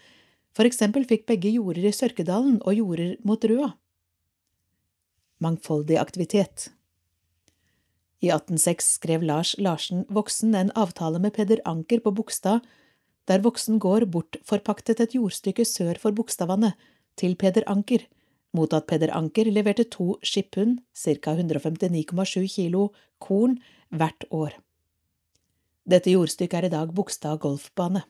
for 0.56 0.64
eksempel 0.64 1.04
fikk 1.04 1.26
begge 1.28 1.52
jorder 1.52 1.90
i 1.90 1.94
Sørkedalen 1.94 2.60
og 2.64 2.78
jorder 2.78 3.16
mot 3.26 3.44
Røa. 3.44 3.74
Mangfoldig 5.44 5.98
aktivitet 6.00 6.70
I 8.20 8.28
1806 8.28 8.94
skrev 8.98 9.22
Lars 9.24 9.54
Larsen 9.58 10.04
Voksen 10.12 10.54
en 10.54 10.70
avtale 10.76 11.18
med 11.18 11.32
Peder 11.32 11.60
Anker 11.64 12.02
på 12.04 12.12
Bogstad, 12.12 12.60
der 13.24 13.40
Voksen 13.40 13.78
gård 13.80 14.10
bortforpaktet 14.12 15.00
et 15.00 15.14
jordstykke 15.16 15.64
sør 15.64 15.96
for 16.02 16.12
Bogstadvannet, 16.12 16.76
til 17.16 17.36
Peder 17.36 17.64
Anker, 17.66 18.04
mot 18.52 18.72
at 18.76 18.86
Peder 18.90 19.12
Anker 19.16 19.48
leverte 19.48 19.86
to 19.88 20.18
skipphund, 20.22 20.82
ca 20.92 21.32
159,7 21.32 22.44
kilo, 22.54 22.90
korn 23.18 23.56
hvert 23.88 24.28
år. 24.30 24.58
Dette 25.88 26.12
jordstykket 26.12 26.58
er 26.58 26.68
i 26.68 26.72
dag 26.76 26.92
Bogstad 26.94 27.40
golfbane. 27.40 28.04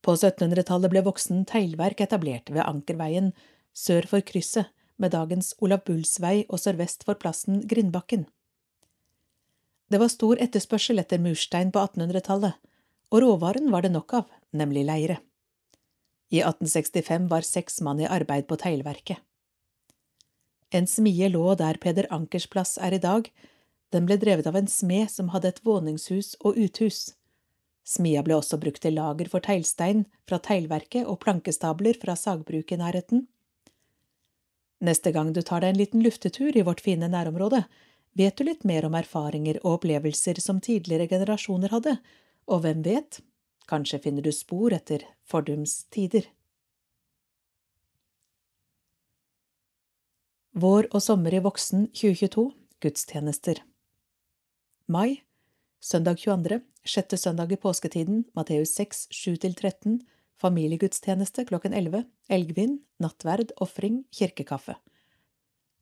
På 0.00 0.16
1700-tallet 0.16 0.94
ble 0.94 1.04
Voksen 1.04 1.44
teglverk 1.44 2.00
etablert 2.00 2.48
ved 2.48 2.64
Ankerveien 2.64 3.34
sør 3.76 4.08
for 4.08 4.24
krysset 4.24 4.72
med 4.98 5.14
dagens 5.14 5.54
Olav 5.64 5.84
Bulls 5.86 6.18
vei 6.20 6.42
og 6.48 6.60
sørvest 6.60 7.06
for 7.06 7.18
plassen 7.18 7.62
Grindbakken. 7.70 8.26
Det 9.88 10.00
var 10.02 10.12
stor 10.12 10.40
etterspørsel 10.42 11.00
etter 11.00 11.22
murstein 11.22 11.70
på 11.72 11.80
1800-tallet, 11.80 12.58
og 13.08 13.22
råvaren 13.24 13.70
var 13.72 13.86
det 13.86 13.94
nok 13.94 14.18
av, 14.20 14.26
nemlig 14.52 14.84
leire. 14.84 15.18
I 16.28 16.42
1865 16.42 17.30
var 17.30 17.46
seks 17.46 17.80
mann 17.80 18.02
i 18.02 18.08
arbeid 18.08 18.44
på 18.50 18.58
teglverket. 18.60 19.22
En 20.68 20.86
smie 20.86 21.30
lå 21.32 21.54
der 21.56 21.78
Peder 21.80 22.10
Ankers 22.12 22.46
plass 22.52 22.76
er 22.76 22.92
i 22.92 23.00
dag, 23.00 23.30
den 23.88 24.04
ble 24.04 24.18
drevet 24.20 24.46
av 24.50 24.58
en 24.58 24.68
smed 24.68 25.08
som 25.08 25.30
hadde 25.32 25.54
et 25.54 25.62
våningshus 25.64 26.34
og 26.44 26.60
uthus. 26.60 27.14
Smia 27.88 28.20
ble 28.20 28.36
også 28.36 28.58
brukt 28.60 28.82
til 28.84 28.98
lager 28.98 29.30
for 29.32 29.40
teglstein 29.40 30.04
fra 30.28 30.36
teglverket 30.44 31.08
og 31.08 31.22
plankestabler 31.22 31.96
fra 32.02 32.18
sagbruket 32.20 32.76
i 32.76 32.80
nærheten. 32.82 33.24
Neste 34.80 35.10
gang 35.12 35.32
du 35.34 35.42
tar 35.42 35.64
deg 35.64 35.74
en 35.74 35.80
liten 35.80 36.02
luftetur 36.04 36.56
i 36.56 36.62
vårt 36.62 36.80
fine 36.84 37.08
nærområde, 37.10 37.64
vet 38.18 38.38
du 38.38 38.44
litt 38.46 38.64
mer 38.64 38.86
om 38.86 38.94
erfaringer 38.98 39.58
og 39.64 39.78
opplevelser 39.78 40.38
som 40.42 40.60
tidligere 40.62 41.08
generasjoner 41.10 41.74
hadde, 41.74 41.96
og 42.46 42.62
hvem 42.64 42.84
vet, 42.86 43.20
kanskje 43.68 44.00
finner 44.06 44.24
du 44.24 44.30
spor 44.32 44.74
etter 44.74 45.04
fordums 45.28 45.82
tider. 45.94 46.30
Vår 50.58 50.88
og 50.90 51.02
sommer 51.04 51.34
i 51.34 51.42
voksen 51.42 51.90
2022 51.94 52.48
gudstjenester 52.82 53.60
Mai 54.90 55.20
Søndag 55.78 56.18
22. 56.18 56.58
Sjette 56.88 57.16
søndag 57.16 57.52
i 57.52 57.56
påsketiden, 57.60 58.24
Matteus 58.34 58.72
6, 58.74 59.06
7–13, 59.14 60.00
familiegudstjeneste 60.38 61.44
klokken 61.48 61.74
11, 61.74 62.04
elgvin, 62.30 62.78
nattverd, 63.02 63.52
ofring, 63.62 64.04
kirkekaffe. 64.14 64.76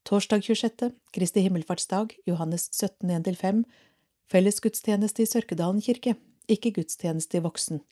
Torsdag 0.06 0.44
26., 0.46 0.92
Kristi 1.12 1.42
himmelfartsdag, 1.44 2.14
Johannes 2.26 2.68
17, 2.72 3.10
1–5, 3.10 3.62
fellesgudstjeneste 4.30 5.24
i 5.24 5.28
Sørkedalen 5.30 5.82
kirke, 5.82 6.16
ikke 6.48 6.72
gudstjeneste 6.78 7.40
i 7.40 7.44
voksen. 7.44 7.82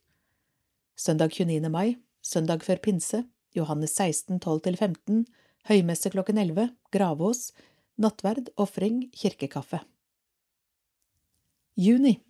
Søndag 0.96 1.34
29. 1.34 1.70
mai, 1.70 1.96
søndag 2.22 2.62
før 2.62 2.78
pinse, 2.82 3.24
Johannes 3.54 3.96
16, 3.98 4.38
12–15, 4.44 5.24
høymesse 5.68 6.10
klokken 6.14 6.38
11, 6.38 6.70
gravås, 6.94 7.50
nattverd, 7.98 8.52
ofring, 8.56 9.08
kirkekaffe. 9.14 9.82
Juni 11.76 12.20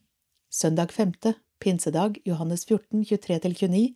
Søndag 0.55 0.93
5., 0.93 1.35
pinsedag, 1.59 2.21
Johannes 2.25 2.65
14, 2.65 3.03
23–29, 3.05 3.95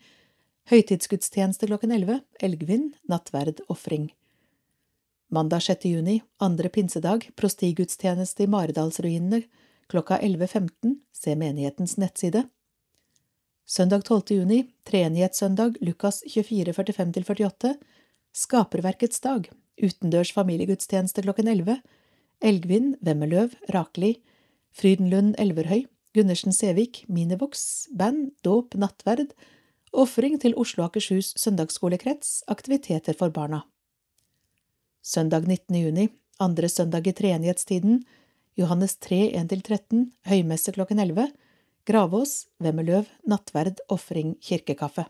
høytidsgudstjeneste 0.68 1.68
klokken 1.70 1.92
11, 1.94 2.20
elgvin, 2.44 2.90
nattverd, 3.08 3.62
ofring. 3.72 4.10
Mandag 5.32 5.64
6. 5.64 5.86
juni, 5.88 6.18
andre 6.44 6.68
pinsedag, 6.72 7.24
prostigudstjeneste 7.40 8.44
i 8.44 8.50
Maridalsruinene. 8.52 9.42
Klokka 9.88 10.18
11.15, 10.20 10.98
se 11.16 11.36
menighetens 11.40 11.96
nettside. 12.00 12.44
Søndag 13.68 14.04
12. 14.04 14.36
juni, 14.36 14.62
treenighetssøndag, 14.88 15.80
Lukas 15.84 16.20
24, 16.28 16.72
45–48, 16.76 17.74
Skaperverkets 18.36 19.24
dag, 19.24 19.48
utendørs 19.80 20.32
familiegudstjeneste 20.36 21.24
klokken 21.24 21.48
11, 21.48 21.80
Elgvin, 22.44 22.94
Vemmeløv, 23.04 23.56
Rakeli, 23.72 24.18
Frydenlund 24.76 25.36
Elverhøy, 25.40 25.86
Gundersen 26.16 26.52
Sevik, 26.52 27.06
Minivox, 27.08 27.88
band, 27.96 28.34
dåp, 28.44 28.76
nattverd, 28.76 29.32
ofring 29.92 30.38
til 30.40 30.54
Oslo 30.56 30.84
og 30.84 30.92
Akershus 30.92 31.32
søndagsskolekrets, 31.40 32.44
aktiviteter 32.48 33.16
for 33.18 33.32
barna. 33.34 33.62
Søndag 35.02 35.46
19. 35.48 35.76
juni, 35.76 36.08
andre 36.40 36.68
søndag 36.68 37.06
i 37.06 37.12
treenighetstiden, 37.12 38.02
Johannes 38.58 38.96
3, 38.96 39.32
1–13, 39.38 40.08
høymesse 40.28 40.74
klokken 40.74 40.98
11, 40.98 41.28
Gravås, 41.88 42.48
Vemmeløv, 42.60 43.06
nattverd, 43.24 43.80
ofring, 43.88 44.34
kirkekaffe. 44.44 45.06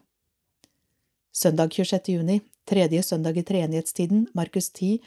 Søndag 1.33 1.73
26. 1.75 2.15
juni, 2.15 2.41
tredje 2.67 3.03
søndag 3.03 3.37
i 3.37 3.43
treenighetstiden, 3.43 4.29
Markus 4.35 4.71
10, 4.71 5.01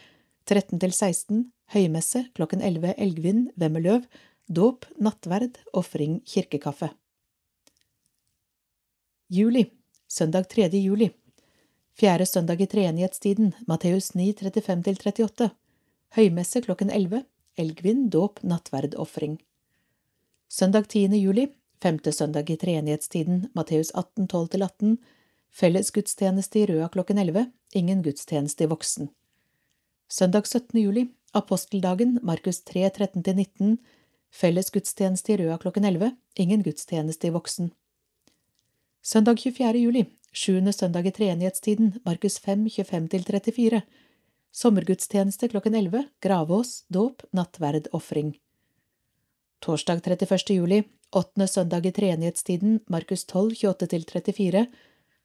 13–16, 0.49 1.45
høymesse 1.75 2.25
klokken 2.35 2.61
11, 2.61 2.95
Elgvin, 2.97 3.45
Vemmeløv, 3.55 4.03
dåp, 4.49 4.85
nattverd, 4.99 5.61
ofring, 5.73 6.19
kirkekaffe. 6.27 6.91
Juli, 9.33 9.71
søndag 10.07 10.43
3. 10.49 10.67
juli, 10.77 11.09
fjerde 11.99 12.25
søndag 12.25 12.61
i 12.61 12.65
treenighetstiden, 12.67 13.53
Matteus 13.67 14.09
9, 14.13 14.33
35–38, 14.41 15.47
høymesse 16.17 16.61
klokken 16.65 16.91
11, 16.91 17.21
elgvin, 17.55 18.09
dåp, 18.11 18.41
nattverd, 18.43 18.97
ofring. 18.99 19.37
Søndag 20.51 20.89
10. 20.91 21.15
juli, 21.15 21.47
femte 21.79 22.11
søndag 22.11 22.51
i 22.51 22.59
treenighetstiden, 22.59 23.47
Matteus 23.55 23.93
18, 23.95 24.27
12–18, 24.27 24.99
felles 25.47 25.95
gudstjeneste 25.95 26.59
i 26.59 26.67
Røa 26.67 26.91
klokken 26.91 27.23
11, 27.23 27.47
ingen 27.71 28.03
gudstjeneste 28.03 28.67
i 28.67 28.71
voksen. 28.75 29.13
Søndag 30.11 30.43
17. 30.51 30.75
juli, 30.81 31.07
aposteldagen, 31.31 32.19
Markus 32.21 32.65
3, 32.67 32.89
13–19, 32.99 33.77
Felles 34.31 34.71
gudstjeneste 34.71 35.33
i 35.33 35.37
Røa 35.37 35.57
klokken 35.59 35.87
11, 35.87 36.17
ingen 36.35 36.67
gudstjeneste 36.67 37.27
i 37.27 37.31
voksen. 37.31 37.71
Søndag 39.03 39.39
24. 39.39 39.79
juli, 39.79 40.05
sjuende 40.31 40.71
søndag 40.73 41.07
i 41.09 41.11
treenighetstiden, 41.11 41.95
Markus 42.05 42.35
5, 42.39 42.67
25–34. 42.69 43.79
Sommergudstjeneste 44.51 45.47
klokken 45.49 45.75
11, 45.75 46.03
gravås, 46.21 46.83
dåp, 46.87 47.23
nattverd, 47.33 47.87
ofring. 47.97 48.35
Torsdag 49.59 50.03
31. 50.05 50.53
juli, 50.53 50.83
åttende 51.09 51.47
søndag 51.47 51.85
i 51.85 51.91
treenighetstiden, 51.91 52.79
Markus 52.87 53.25
12, 53.25 53.55
28–34. 53.63 54.65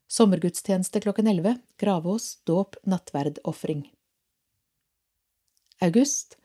Sommergudstjeneste 0.09 1.01
klokken 1.05 1.29
11, 1.29 1.59
gravås, 1.77 2.39
dåp, 2.49 2.81
nattverd, 2.87 3.43
ofring. 3.45 3.85
August 5.81 6.39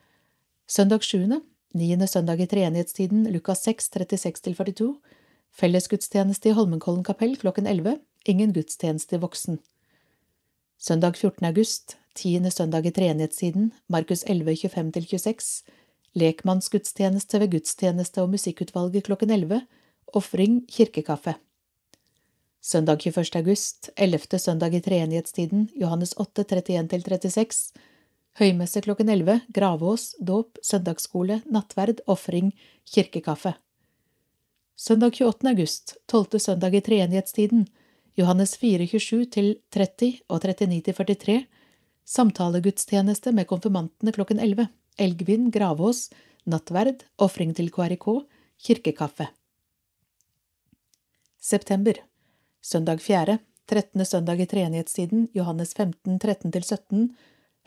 Søndag 0.67 1.04
7. 1.04 1.39
Niende 1.74 2.08
søndag 2.08 2.44
i 2.44 2.48
treenighetstiden, 2.48 3.24
Lukas 3.32 3.63
6, 3.63 3.89
36–42, 3.96 4.91
fellesgudstjeneste 5.55 6.49
i 6.49 6.55
Holmenkollen 6.57 7.03
kapell 7.03 7.35
klokken 7.39 7.67
11, 7.67 7.97
ingen 8.25 8.53
gudstjeneste 8.53 9.15
i 9.15 9.21
voksen. 9.21 9.59
Søndag 10.81 11.17
14. 11.17 11.45
august, 11.45 11.97
tiende 12.15 12.51
søndag 12.51 12.85
i 12.85 12.91
treenighetssiden, 12.91 13.71
Markus 13.87 14.23
11, 14.23 14.55
25–26, 14.73 15.51
lekmannsgudstjeneste 16.17 17.39
ved 17.39 17.53
gudstjeneste- 17.53 18.23
og 18.23 18.33
musikkutvalget 18.33 19.05
klokken 19.05 19.29
11, 19.29 19.61
ofring, 20.13 20.61
kirkekaffe. 20.67 21.35
Søndag 22.61 23.01
21. 23.05 23.35
august, 23.35 23.89
ellevte 23.97 24.39
søndag 24.39 24.73
i 24.73 24.81
treenighetstiden, 24.81 25.69
Johannes 25.75 26.13
8, 26.17 26.43
31–36, 26.43 27.71
høymesse 28.37 28.81
klokken 28.85 29.09
11, 29.09 29.39
gravås, 29.53 30.15
dåp, 30.21 30.57
søndagsskole, 30.61 31.41
nattverd, 31.49 32.03
ofring, 32.07 32.53
kirkekaffe. 32.85 33.55
Søndag 34.82 35.12
28. 35.13 35.50
august, 35.50 35.91
tolvte 36.10 36.39
søndag 36.41 36.74
i 36.74 36.80
treenighetstiden, 36.82 37.67
Johannes 38.17 38.56
4, 38.58 38.88
27–30 38.89 40.08
og 40.26 40.39
39–43, 40.41 41.36
samtalegudstjeneste 42.10 43.30
med 43.38 43.46
konfirmantene 43.52 44.13
klokken 44.15 44.39
11, 44.41 44.65
elgvin, 45.06 45.52
gravås, 45.54 46.08
nattverd, 46.50 47.04
ofring 47.22 47.54
til 47.60 47.70
KRK, 47.70 48.08
kirkekaffe. 48.58 49.28
September 51.38 52.00
Søndag 52.65 53.04
4., 53.06 53.38
13. 53.70 54.06
søndag 54.06 54.41
i 54.41 54.48
treenighetstiden, 54.50 55.28
Johannes 55.38 55.76
15, 55.78 56.17
13–17, 56.17 57.06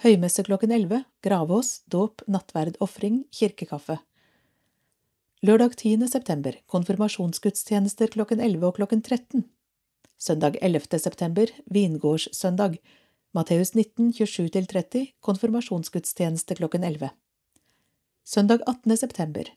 høymesse 0.02 0.42
klokken 0.50 0.74
11, 0.74 1.04
gravås, 1.22 1.76
dåp, 1.86 2.26
nattverd, 2.26 2.74
ofring, 2.82 3.22
kirkekaffe. 3.30 4.00
Lørdag 5.44 5.74
10. 5.76 6.06
september, 6.08 6.54
konfirmasjonsgudstjenester 6.72 8.08
klokken 8.14 8.40
11 8.40 8.62
og 8.64 8.78
klokken 8.78 9.02
13. 9.04 9.42
Søndag 10.16 10.54
11. 10.64 10.96
september, 11.02 11.50
vingårdssøndag, 11.68 12.78
Matteus 13.36 13.74
19, 13.74 14.14
27–30, 14.16 15.10
konfirmasjonsgudstjeneste 15.20 16.56
klokken 16.56 16.86
11. 16.88 17.10
Søndag 18.24 18.64
18. 18.64 18.96
september, 18.96 19.50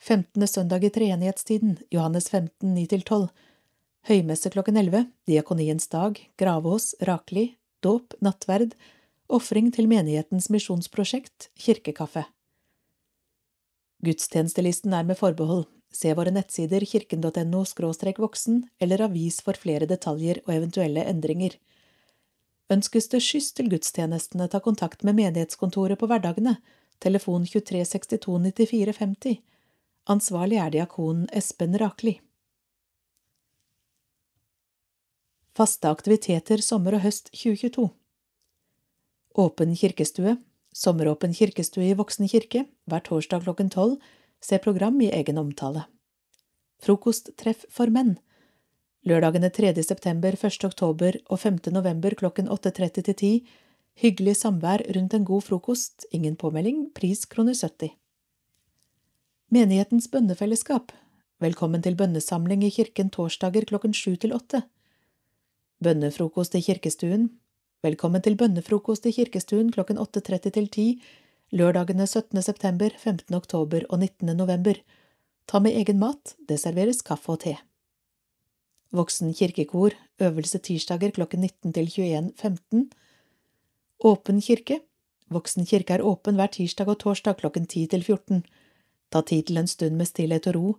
15. 0.00 0.48
søndag 0.48 0.86
i 0.88 0.90
treenighetstiden, 0.96 1.76
Johannes 1.92 2.30
15, 2.32 2.72
9–12, 2.78 3.28
høymesse 4.08 4.54
klokken 4.54 4.80
11, 4.80 5.10
diakoniens 5.28 5.92
dag, 5.92 6.22
gravås, 6.40 6.94
rakli, 7.04 7.50
dåp, 7.84 8.16
nattverd, 8.24 8.72
ofring 9.28 9.68
til 9.76 9.92
menighetens 9.92 10.48
misjonsprosjekt, 10.48 11.50
kirkekaffe. 11.52 12.24
Gudstjenestelisten 14.04 14.92
er 14.92 15.06
med 15.08 15.16
forbehold. 15.18 15.64
Se 15.94 16.10
våre 16.18 16.32
nettsider 16.34 16.84
kirken.no 16.84 17.62
voksen 18.18 18.64
eller 18.80 19.04
avis 19.06 19.40
for 19.40 19.54
flere 19.54 19.86
detaljer 19.86 20.40
og 20.44 20.54
eventuelle 20.54 21.04
endringer. 21.04 21.54
Ønskes 22.70 23.08
det 23.08 23.22
skyss 23.22 23.52
til 23.52 23.70
gudstjenestene, 23.70 24.48
ta 24.48 24.60
kontakt 24.60 25.04
med 25.04 25.14
menighetskontoret 25.14 25.98
på 25.98 26.08
hverdagene, 26.10 26.56
telefon 26.98 27.46
23 27.46 27.84
62 27.84 28.52
94 28.52 28.96
50. 28.98 29.42
Ansvarlig 30.10 30.58
er 30.60 30.70
diakonen 30.74 31.28
Espen 31.32 31.78
Rakli. 31.80 32.18
Faste 35.54 35.88
aktiviteter 35.88 36.58
sommer 36.60 36.96
og 36.98 37.04
høst 37.04 37.30
2022 37.30 37.86
Åpen 39.38 39.76
kirkestue 39.78 40.36
Sommeråpen 40.74 41.34
kirkestue 41.34 41.92
i 41.92 41.94
Voksen 41.94 42.26
kirke, 42.26 42.64
hver 42.90 43.02
torsdag 43.06 43.44
klokken 43.46 43.68
tolv, 43.70 44.00
se 44.42 44.58
program 44.58 44.98
i 45.00 45.12
egen 45.14 45.38
omtale. 45.38 45.84
Frokosttreff 46.82 47.62
for 47.70 47.92
menn 47.94 48.16
Lørdagene 49.06 49.50
3. 49.54 49.70
september, 49.84 50.34
1. 50.34 50.64
oktober 50.66 51.18
og 51.28 51.38
5. 51.40 51.60
november 51.76 52.16
klokken 52.18 52.48
8.30 52.48 53.04
til 53.06 53.14
10. 53.14 53.30
Hyggelig 54.02 54.34
samvær 54.40 54.82
rundt 54.96 55.14
en 55.14 55.26
god 55.28 55.44
frokost, 55.46 56.06
ingen 56.10 56.34
påmelding, 56.40 56.88
pris 56.96 57.22
kroner 57.30 57.54
70. 57.54 57.94
Menighetens 59.54 60.10
bønnefellesskap 60.10 60.90
Velkommen 61.38 61.82
til 61.84 61.94
bønnesamling 61.94 62.64
i 62.64 62.72
kirken 62.74 63.12
torsdager 63.14 63.68
klokken 63.68 63.94
sju 63.94 64.16
til 64.16 64.34
åtte. 64.34 64.64
Bønnefrokost 65.84 66.56
i 66.58 66.64
kirkestuen 66.64 67.28
Velkommen 67.84 68.22
til 68.24 68.38
bønnefrokost 68.40 69.04
i 69.04 69.10
kirkestuen 69.12 69.66
klokken 69.68 69.98
8.30 70.00 70.52
til 70.54 70.68
10, 70.72 70.84
lørdagene 71.52 72.06
17. 72.06 72.40
september, 72.40 72.94
15. 72.96 73.34
oktober 73.36 73.82
og 73.90 73.98
19. 73.98 74.30
november. 74.38 74.78
Ta 75.44 75.58
med 75.60 75.76
egen 75.76 75.98
mat, 76.00 76.32
det 76.48 76.56
serveres 76.62 77.02
kaffe 77.04 77.34
og 77.34 77.42
te. 77.42 77.52
Voksen 78.96 79.34
kirkekor, 79.36 79.92
øvelse 80.16 80.62
tirsdager 80.64 81.12
klokken 81.12 81.44
19 81.44 81.74
til 81.76 81.90
21.15. 81.92 82.86
Åpen 84.00 84.40
kirke. 84.40 84.78
Voksen 85.28 85.68
kirke 85.68 85.98
er 85.98 86.06
åpen 86.08 86.40
hver 86.40 86.54
tirsdag 86.56 86.88
og 86.88 87.02
torsdag 87.04 87.36
klokken 87.42 87.66
10 87.66 87.84
til 87.92 88.06
14. 88.06 88.46
Ta 89.12 89.20
tid 89.20 89.42
til 89.50 89.60
en 89.60 89.68
stund 89.68 90.00
med 90.00 90.08
stillhet 90.08 90.48
og 90.48 90.56
ro. 90.56 90.72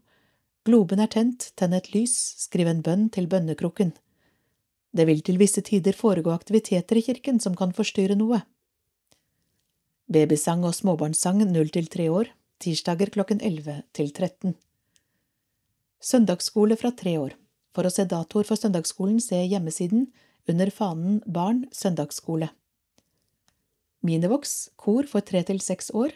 Globen 0.66 1.06
er 1.06 1.14
tent, 1.14 1.52
tenn 1.54 1.78
et 1.78 1.94
lys, 1.94 2.18
skriv 2.48 2.66
en 2.66 2.82
bønn 2.82 3.12
til 3.14 3.30
bønnekrukken. 3.30 3.94
Det 4.96 5.06
vil 5.10 5.22
til 5.28 5.40
visse 5.42 5.62
tider 5.66 5.96
foregå 5.98 6.32
aktiviteter 6.32 7.00
i 7.00 7.04
kirken 7.04 7.42
som 7.44 7.56
kan 7.60 7.74
forstyrre 7.76 8.16
noe. 8.16 8.42
Babysang 10.08 10.64
og 10.64 10.76
småbarnssang 10.78 11.42
0 11.50 11.72
til 11.74 11.90
3 11.92 12.06
år, 12.14 12.30
tirsdager 12.64 13.12
klokken 13.12 13.42
11 13.42 13.82
til 13.98 14.12
13. 14.14 14.54
Søndagsskole 16.00 16.78
fra 16.80 16.94
tre 16.94 17.18
år. 17.20 17.34
For 17.76 17.88
å 17.88 17.92
se 17.92 18.06
datoer 18.08 18.48
for 18.48 18.60
søndagsskolen, 18.60 19.20
se 19.20 19.42
hjemmesiden 19.42 20.08
under 20.48 20.70
fanen 20.72 21.20
Barn 21.26 21.66
søndagsskole. 21.76 22.52
Minivox, 24.06 24.70
kor 24.78 25.10
for 25.10 25.26
tre 25.26 25.42
til 25.44 25.60
seks 25.66 25.90
år, 25.98 26.14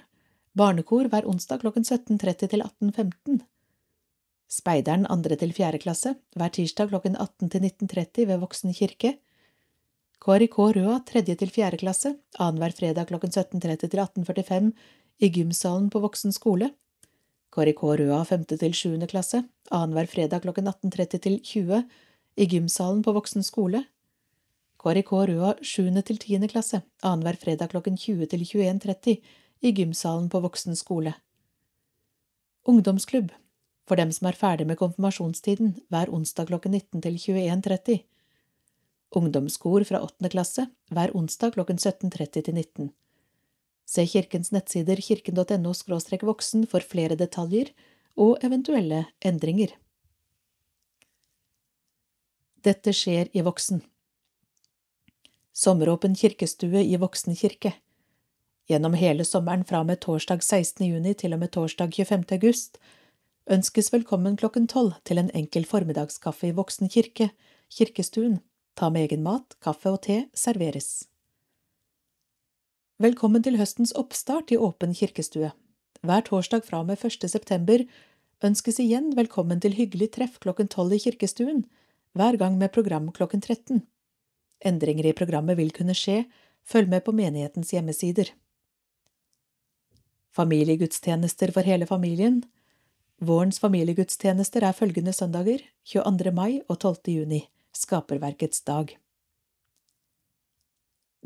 barnekor 0.53 1.09
hver 1.09 1.27
onsdag 1.27 1.63
klokken 1.63 1.83
17.30 1.83 2.51
til 2.53 2.63
18.15. 2.63 3.41
Speideren 4.49 5.05
andre 5.13 5.37
til 5.37 5.53
fjerde 5.53 5.77
klasse, 5.81 6.15
hver 6.35 6.49
tirsdag 6.49 6.89
klokken 6.89 7.15
18 7.15 7.51
til 7.53 7.65
19.30 7.67 8.25
ved 8.31 8.39
Voksen 8.41 8.73
kirke. 8.73 9.19
KRIK 10.19 10.57
Røa 10.57 10.99
tredje 11.05 11.35
til 11.37 11.51
fjerde 11.53 11.77
klasse, 11.77 12.15
annenhver 12.39 12.73
fredag 12.75 13.07
klokken 13.07 13.29
17.30 13.29 13.85
til 13.85 14.01
18.45 14.01 14.71
i 15.19 15.29
gymsalen 15.35 15.89
på 15.93 16.01
Voksen 16.01 16.33
skole, 16.33 16.71
KRIK 17.53 17.83
Røa 17.83 18.23
femte 18.23 18.57
til 18.57 18.73
sjuende 18.77 19.07
klasse, 19.09 19.43
annenhver 19.71 20.09
fredag 20.09 20.41
klokken 20.43 20.67
18.30 20.67 21.17
til 21.17 21.39
20 21.43 21.83
i 22.37 22.47
gymsalen 22.49 23.01
på 23.05 23.13
Voksen 23.13 23.43
skole. 23.43 23.83
KRIK 24.79 25.11
Røa 25.11 25.53
sjuende 25.61 26.01
til 26.01 26.17
tiende 26.17 26.49
klasse, 26.49 26.81
annenhver 27.03 27.37
fredag 27.41 27.69
klokken 27.69 27.97
20 27.97 28.25
til 28.33 28.45
21.30 28.45 29.17
i 29.61 29.73
gymsalen 29.73 30.29
på 30.29 30.41
Voksen 30.45 30.75
skole. 30.75 31.13
Ungdomsklubb 32.65 33.31
for 33.89 33.97
dem 33.97 34.11
som 34.13 34.29
er 34.29 34.37
ferdig 34.37 34.67
med 34.69 34.77
konfirmasjonstiden, 34.77 35.73
hver 35.89 36.11
onsdag 36.13 36.51
klokken 36.51 36.75
19 36.77 37.01
til 37.01 37.17
21.30. 37.17 37.99
Ungdomskor 39.17 39.85
fra 39.89 40.03
8. 40.05 40.29
klasse, 40.29 40.67
hver 40.93 41.15
onsdag 41.17 41.55
klokken 41.57 41.81
17.30 41.81 42.43
til 42.45 42.53
19. 42.53 42.91
Se 43.89 44.05
kirkens 44.05 44.51
nettsider 44.53 45.01
kirken.no 45.01 45.73
voksen 46.21 46.67
for 46.69 46.85
flere 46.85 47.17
detaljer 47.17 47.71
og 48.15 48.37
eventuelle 48.45 49.07
endringer. 49.25 49.73
Dette 52.61 52.93
skjer 52.93 53.31
i 53.33 53.41
Voksen. 53.41 53.81
Sommeråpen 55.55 56.13
kirkestue 56.15 56.83
i 56.83 56.97
Voksen 56.99 57.35
kirke. 57.35 57.73
Gjennom 58.69 58.93
hele 58.93 59.25
sommeren 59.25 59.63
fra 59.65 59.79
og 59.81 59.87
med 59.89 60.01
torsdag 60.03 60.43
16. 60.43 60.85
juni 60.85 61.15
til 61.17 61.33
og 61.33 61.39
med 61.39 61.55
torsdag 61.55 61.95
25. 61.95 62.27
august 62.35 62.77
ønskes 63.49 63.89
velkommen 63.89 64.35
klokken 64.37 64.67
tolv 64.69 64.99
til 65.09 65.17
en 65.17 65.29
enkel 65.33 65.65
formiddagskaffe 65.65 66.51
i 66.51 66.55
Voksen 66.55 66.89
kirke, 66.93 67.31
kirkestuen. 67.73 68.39
Ta 68.77 68.91
med 68.93 69.07
egen 69.07 69.23
mat, 69.25 69.55
kaffe 69.63 69.89
og 69.89 70.03
te 70.05 70.21
serveres. 70.37 71.07
Velkommen 73.01 73.43
til 73.43 73.57
høstens 73.57 73.93
oppstart 73.97 74.53
i 74.53 74.59
Åpen 74.59 74.93
kirkestue. 74.93 75.49
Hver 76.05 76.25
torsdag 76.27 76.61
fra 76.67 76.83
og 76.83 76.91
med 76.91 77.01
1. 77.01 77.25
september 77.31 77.83
ønskes 78.45 78.79
igjen 78.79 79.09
velkommen 79.17 79.59
til 79.63 79.75
hyggelig 79.75 80.11
treff 80.15 80.37
klokken 80.43 80.69
tolv 80.69 80.93
i 80.93 81.01
kirkestuen, 81.01 81.65
hver 82.13 82.37
gang 82.37 82.59
med 82.59 82.71
program 82.75 83.09
klokken 83.15 83.41
13. 83.41 83.81
Endringer 84.61 85.09
i 85.09 85.15
programmet 85.15 85.57
vil 85.57 85.73
kunne 85.73 85.97
skje, 85.97 86.27
følg 86.63 86.91
med 86.91 87.01
på 87.03 87.15
menighetens 87.15 87.73
hjemmesider. 87.73 88.29
Familiegudstjenester 90.37 91.51
for 91.55 91.65
hele 91.65 91.87
familien 91.89 92.43
Vårens 93.19 93.57
familiegudstjenester 93.59 94.63
er 94.63 94.71
følgende 94.71 95.11
søndager, 95.11 95.59
22. 95.91 96.31
mai 96.31 96.61
og 96.69 96.77
12. 96.79 97.09
juni, 97.11 97.41
Skaperverkets 97.75 98.61
dag. 98.63 98.93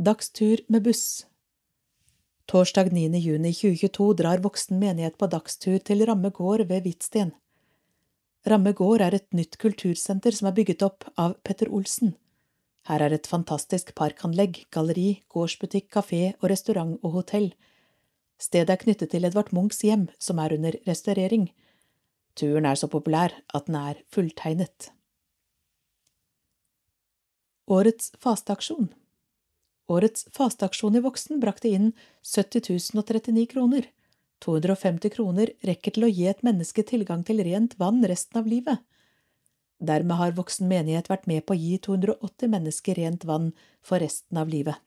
Dagstur 0.02 0.64
med 0.74 0.88
buss 0.88 1.28
Torsdag 2.50 2.90
9. 2.90 3.20
juni 3.22 3.54
2022 3.54 4.10
drar 4.24 4.42
Voksen 4.42 4.82
menighet 4.82 5.20
på 5.22 5.30
dagstur 5.30 5.78
til 5.86 6.02
Ramme 6.10 6.34
gård 6.34 6.66
ved 6.66 6.82
Hvitsten. 6.82 7.36
Ramme 8.50 8.74
gård 8.74 9.06
er 9.06 9.14
et 9.14 9.30
nytt 9.30 9.62
kultursenter 9.62 10.34
som 10.34 10.50
er 10.50 10.58
bygget 10.58 10.82
opp 10.82 11.06
av 11.14 11.38
Petter 11.46 11.70
Olsen. 11.70 12.16
Her 12.90 13.06
er 13.06 13.14
et 13.14 13.30
fantastisk 13.30 13.94
parkanlegg, 13.94 14.66
galleri, 14.74 15.22
gårdsbutikk, 15.30 15.92
kafé 15.94 16.34
og 16.42 16.50
restaurant 16.50 16.98
og 17.04 17.20
hotell. 17.22 17.52
Stedet 18.42 18.74
er 18.74 18.82
knyttet 18.82 19.14
til 19.14 19.30
Edvard 19.30 19.54
Munchs 19.54 19.86
hjem, 19.86 20.10
som 20.18 20.42
er 20.42 20.58
under 20.58 20.82
restaurering. 20.90 21.52
Turen 22.40 22.66
er 22.66 22.78
så 22.80 22.90
populær 22.90 23.36
at 23.54 23.70
den 23.70 23.78
er 23.78 24.02
fulltegnet. 24.14 24.90
Årets 27.72 28.12
fasteaksjon 28.20 28.90
Årets 29.94 30.26
fasteaksjon 30.36 30.98
i 30.98 31.02
Voksen 31.04 31.42
brakte 31.44 31.70
inn 31.72 31.92
70 32.26 32.80
039 32.96 33.46
kroner. 33.52 33.88
250 34.44 35.14
kroner 35.14 35.52
rekker 35.68 35.96
til 35.96 36.08
å 36.08 36.12
gi 36.12 36.26
et 36.28 36.42
menneske 36.44 36.84
tilgang 36.88 37.24
til 37.28 37.40
rent 37.46 37.78
vann 37.80 38.02
resten 38.10 38.42
av 38.42 38.50
livet. 38.50 38.82
Dermed 39.84 40.20
har 40.20 40.36
Voksen 40.36 40.68
menighet 40.72 41.10
vært 41.12 41.28
med 41.28 41.46
på 41.46 41.56
å 41.56 41.60
gi 41.60 41.78
280 41.88 42.52
mennesker 42.52 43.00
rent 43.00 43.24
vann 43.28 43.52
for 43.84 44.04
resten 44.04 44.40
av 44.40 44.52
livet. 44.52 44.80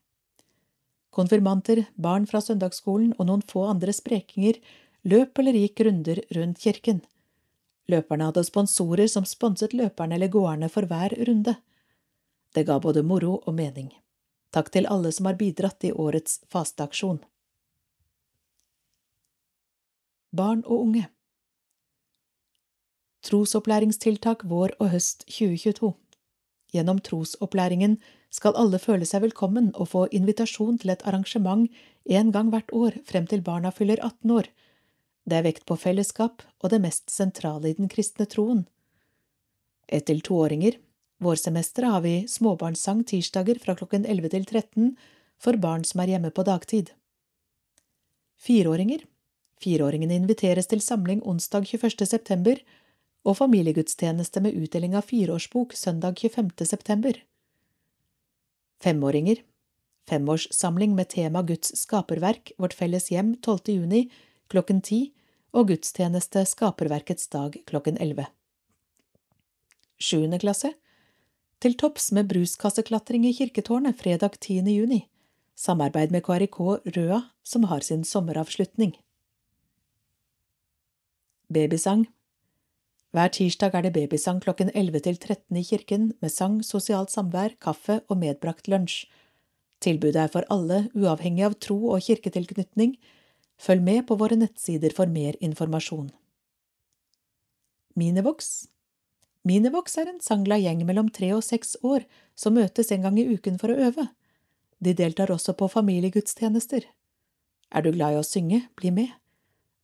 Konfirmanter, 1.13 1.85
barn 1.95 2.27
fra 2.29 2.41
søndagsskolen 2.43 3.13
og 3.17 3.29
noen 3.29 3.45
få 3.49 3.65
andre 3.71 3.93
sprekinger 3.93 4.59
løp 5.07 5.39
eller 5.41 5.57
gikk 5.57 5.85
runder 5.87 6.21
rundt 6.35 6.61
kirken. 6.61 7.01
Løperne 7.87 8.27
hadde 8.29 8.43
sponsorer 8.43 9.07
som 9.07 9.25
sponset 9.25 9.73
løperne 9.73 10.17
eller 10.17 10.31
gåerne 10.31 10.69
for 10.69 10.87
hver 10.89 11.15
runde. 11.27 11.55
Det 12.55 12.65
ga 12.67 12.79
både 12.83 13.03
moro 13.03 13.37
og 13.45 13.53
mening. 13.55 13.91
Takk 14.51 14.71
til 14.71 14.87
alle 14.87 15.11
som 15.11 15.27
har 15.29 15.39
bidratt 15.39 15.83
i 15.83 15.91
årets 15.91 16.41
fasteaksjon. 16.51 17.21
Barn 20.35 20.63
og 20.65 20.81
unge 20.81 21.07
Trosopplæringstiltak 23.27 24.43
vår 24.47 24.75
og 24.79 24.91
høst 24.91 25.23
2022 25.27 25.95
Gjennom 26.75 26.99
trosopplæringen 26.99 27.95
skal 28.33 28.57
alle 28.59 28.79
føle 28.79 29.07
seg 29.07 29.23
velkommen 29.23 29.69
og 29.75 29.89
få 29.93 30.05
invitasjon 30.11 30.79
til 30.81 30.91
et 30.91 31.03
arrangement 31.07 31.67
en 32.19 32.31
gang 32.35 32.51
hvert 32.51 32.73
år 32.75 32.97
frem 33.07 33.27
til 33.27 33.43
barna 33.43 33.71
fyller 33.71 34.01
18 34.03 34.33
år. 34.35 34.49
Det 35.27 35.35
er 35.35 35.43
vekt 35.43 35.65
på 35.67 35.75
fellesskap 35.75 36.43
og 36.63 36.71
det 36.71 36.79
mest 36.79 37.11
sentrale 37.11 37.67
i 37.67 37.75
den 37.75 37.89
kristne 37.91 38.25
troen. 38.31 38.63
Ett 39.87 40.07
til 40.07 40.23
toåringer 40.23 40.79
Vårsemesteret 41.23 41.91
har 41.91 42.03
vi 42.05 42.27
småbarnssang 42.29 43.01
tirsdager 43.09 43.57
fra 43.59 43.73
klokken 43.75 44.05
11 44.05 44.29
til 44.35 44.45
13 44.45 44.91
for 45.41 45.57
barn 45.57 45.83
som 45.87 46.03
er 46.03 46.13
hjemme 46.13 46.29
på 46.31 46.45
dagtid. 46.47 46.91
Fireåringer 48.37 49.03
Fireåringene 49.57 50.13
inviteres 50.21 50.69
til 50.69 50.83
samling 50.85 51.23
onsdag 51.25 51.65
21. 51.65 52.05
september 52.05 52.61
og 53.25 53.39
familiegudstjeneste 53.39 54.43
med 54.45 54.55
utdeling 54.55 54.95
av 54.95 55.09
fireårsbok 55.09 55.73
søndag 55.73 56.21
25. 56.21 56.53
september. 56.69 57.17
Femåringer 58.79 59.41
Femårssamling 60.07 60.93
med 60.95 61.09
tema 61.11 61.41
Guds 61.43 61.73
skaperverk, 61.75 62.53
Vårt 62.57 62.77
felles 62.77 63.09
hjem 63.11 63.35
12. 63.41 63.73
juni 63.73 64.05
klokken 64.47 64.79
10 64.81 65.16
og 65.57 65.71
gudstjeneste 65.71 66.43
Skaperverkets 66.45 67.31
dag 67.33 67.55
klokken 67.69 67.97
11. 67.97 68.27
Sjuende 69.97 70.37
klasse 70.41 70.75
til 71.63 71.73
topps 71.81 72.11
med 72.13 72.29
bruskasseklatring 72.29 73.25
i 73.25 73.33
kirketårnet 73.33 73.97
fredag 73.97 74.37
10. 74.37 74.61
juni. 74.69 75.07
Samarbeid 75.57 76.13
med 76.13 76.21
KRIK 76.27 76.59
Røa, 76.93 77.23
som 77.41 77.65
har 77.71 77.81
sin 77.81 78.03
sommeravslutning. 78.05 78.93
Babysang 81.49 82.05
Hver 83.15 83.33
tirsdag 83.33 83.73
er 83.73 83.87
det 83.87 83.95
babysang 83.95 84.43
klokken 84.43 84.69
11 84.75 84.99
til 85.09 85.17
13 85.17 85.57
i 85.57 85.63
kirken, 85.65 86.11
med 86.21 86.29
sang, 86.29 86.61
sosialt 86.61 87.09
samvær, 87.09 87.57
kaffe 87.57 88.03
og 88.05 88.21
medbrakt 88.21 88.69
lunsj. 88.69 89.07
Tilbudet 89.81 90.27
er 90.27 90.29
for 90.29 90.45
alle, 90.53 90.85
uavhengig 90.93 91.47
av 91.49 91.57
tro 91.57 91.79
og 91.95 92.05
kirketilknytning. 92.05 92.97
Følg 93.57 93.81
med 93.83 94.05
på 94.07 94.15
våre 94.19 94.37
nettsider 94.37 94.93
for 94.93 95.09
mer 95.09 95.37
informasjon. 95.41 96.11
Minivox 97.97 98.67
Minivox 99.47 99.97
er 99.97 100.11
en 100.11 100.21
sangla 100.21 100.57
gjeng 100.59 100.83
mellom 100.85 101.09
tre 101.13 101.31
og 101.33 101.43
seks 101.45 101.77
år 101.87 102.03
som 102.37 102.57
møtes 102.57 102.91
en 102.91 103.05
gang 103.05 103.17
i 103.17 103.25
uken 103.31 103.57
for 103.61 103.73
å 103.73 103.79
øve. 103.89 104.09
De 104.83 104.93
deltar 104.93 105.31
også 105.33 105.55
på 105.57 105.69
familiegudstjenester. 105.71 106.83
Er 107.71 107.83
du 107.83 107.91
glad 107.95 108.13
i 108.13 108.19
å 108.19 108.27
synge, 108.27 108.67
bli 108.77 108.91
med. 108.93 109.13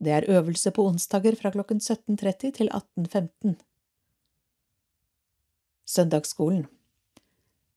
Det 0.04 0.12
er 0.12 0.30
øvelse 0.30 0.72
på 0.76 0.86
onsdager 0.86 1.38
fra 1.40 1.54
klokken 1.56 1.80
17.30 1.80 2.54
til 2.60 2.70
18.15. 2.70 3.56
Søndagsskolen 5.88 6.68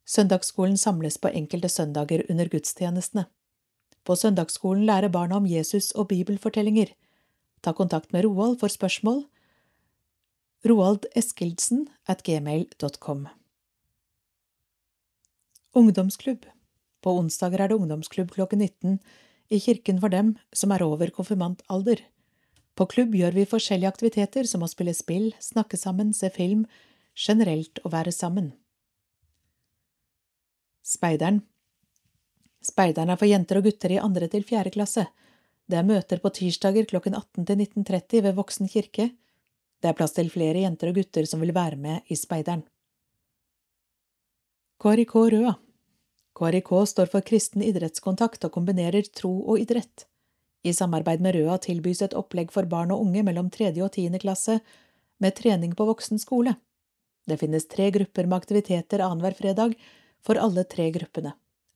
Søndagsskolen 0.06 0.76
samles 0.78 1.18
på 1.18 1.30
enkelte 1.34 1.70
søndager 1.70 2.22
under 2.30 2.50
gudstjenestene. 2.50 3.26
På 4.06 4.14
søndagsskolen 4.14 4.86
lærer 4.86 5.10
barna 5.10 5.40
om 5.40 5.46
Jesus 5.50 5.90
og 5.98 6.08
bibelfortellinger. 6.12 6.92
Ta 7.62 7.72
kontakt 7.74 8.12
med 8.14 8.24
Roald 8.24 8.60
for 8.60 8.70
spørsmål 8.70 9.24
Roald 10.66 11.08
Eskildsen 11.18 11.88
at 12.06 12.22
gmail.com. 12.22 13.26
Ungdomsklubb 15.74 16.46
På 17.02 17.18
onsdager 17.18 17.60
er 17.60 17.68
det 17.68 17.76
ungdomsklubb 17.76 18.30
klokken 18.30 18.62
19 18.62 19.00
i 19.50 19.58
kirken 19.58 20.00
for 20.00 20.08
dem 20.08 20.36
som 20.54 20.70
er 20.70 20.82
over 20.82 21.10
konfirmantalder. 21.10 22.00
På 22.76 22.86
klubb 22.86 23.14
gjør 23.14 23.34
vi 23.34 23.48
forskjellige 23.48 23.90
aktiviteter 23.90 24.46
som 24.46 24.62
å 24.62 24.70
spille 24.70 24.94
spill, 24.94 25.32
snakke 25.40 25.76
sammen, 25.76 26.12
se 26.14 26.30
film, 26.30 26.64
generelt 27.16 27.78
å 27.84 27.92
være 27.92 28.12
sammen. 28.12 28.52
Speideren 30.86 31.42
Speideren 32.66 33.12
er 33.12 33.20
for 33.20 33.30
jenter 33.30 33.60
og 33.60 33.68
gutter 33.68 33.94
i 33.94 34.00
andre 34.02 34.26
til 34.32 34.44
fjerde 34.46 34.72
klasse. 34.74 35.06
Det 35.66 35.78
er 35.78 35.86
møter 35.86 36.18
på 36.22 36.32
tirsdager 36.34 36.86
klokken 36.90 37.14
18 37.14 37.46
til 37.46 37.62
19.30 37.62 38.24
ved 38.26 38.36
Voksen 38.38 38.70
kirke, 38.70 39.10
det 39.82 39.92
er 39.92 39.96
plass 39.98 40.16
til 40.16 40.30
flere 40.32 40.64
jenter 40.64 40.90
og 40.90 40.98
gutter 40.98 41.28
som 41.28 41.42
vil 41.44 41.54
være 41.54 41.76
med 41.78 42.08
i 42.10 42.16
speideren. 42.18 42.64
KRIK 44.82 45.14
Røa 45.14 45.54
KRIK 46.36 46.70
står 46.90 47.08
for 47.12 47.24
kristen 47.24 47.62
idrettskontakt 47.64 48.44
og 48.44 48.52
kombinerer 48.56 49.06
tro 49.08 49.32
og 49.46 49.60
idrett. 49.62 50.04
I 50.66 50.74
samarbeid 50.76 51.22
med 51.24 51.36
Røa 51.36 51.56
tilbys 51.62 52.02
et 52.04 52.16
opplegg 52.18 52.52
for 52.52 52.68
barn 52.68 52.92
og 52.92 53.04
unge 53.06 53.22
mellom 53.24 53.48
tredje 53.52 53.84
og 53.84 53.94
tiende 53.94 54.20
klasse 54.20 54.58
med 55.22 55.36
trening 55.38 55.72
på 55.76 55.86
voksen 55.88 56.20
skole. 56.20 56.56
Det 57.26 57.38
finnes 57.40 57.68
tre 57.70 57.88
grupper 57.94 58.28
med 58.28 58.36
aktiviteter 58.36 59.04
annenhver 59.04 59.38
fredag 59.38 59.78
for 60.26 60.38
alle 60.42 60.66
tre 60.68 60.90
gruppene. 60.92 61.32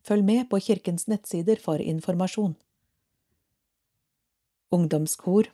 Følg 0.07 0.25
med 0.25 0.49
på 0.51 0.61
kirkens 0.65 1.07
nettsider 1.11 1.61
for 1.61 1.81
informasjon. 1.81 2.57
Ungdomskor 4.71 5.51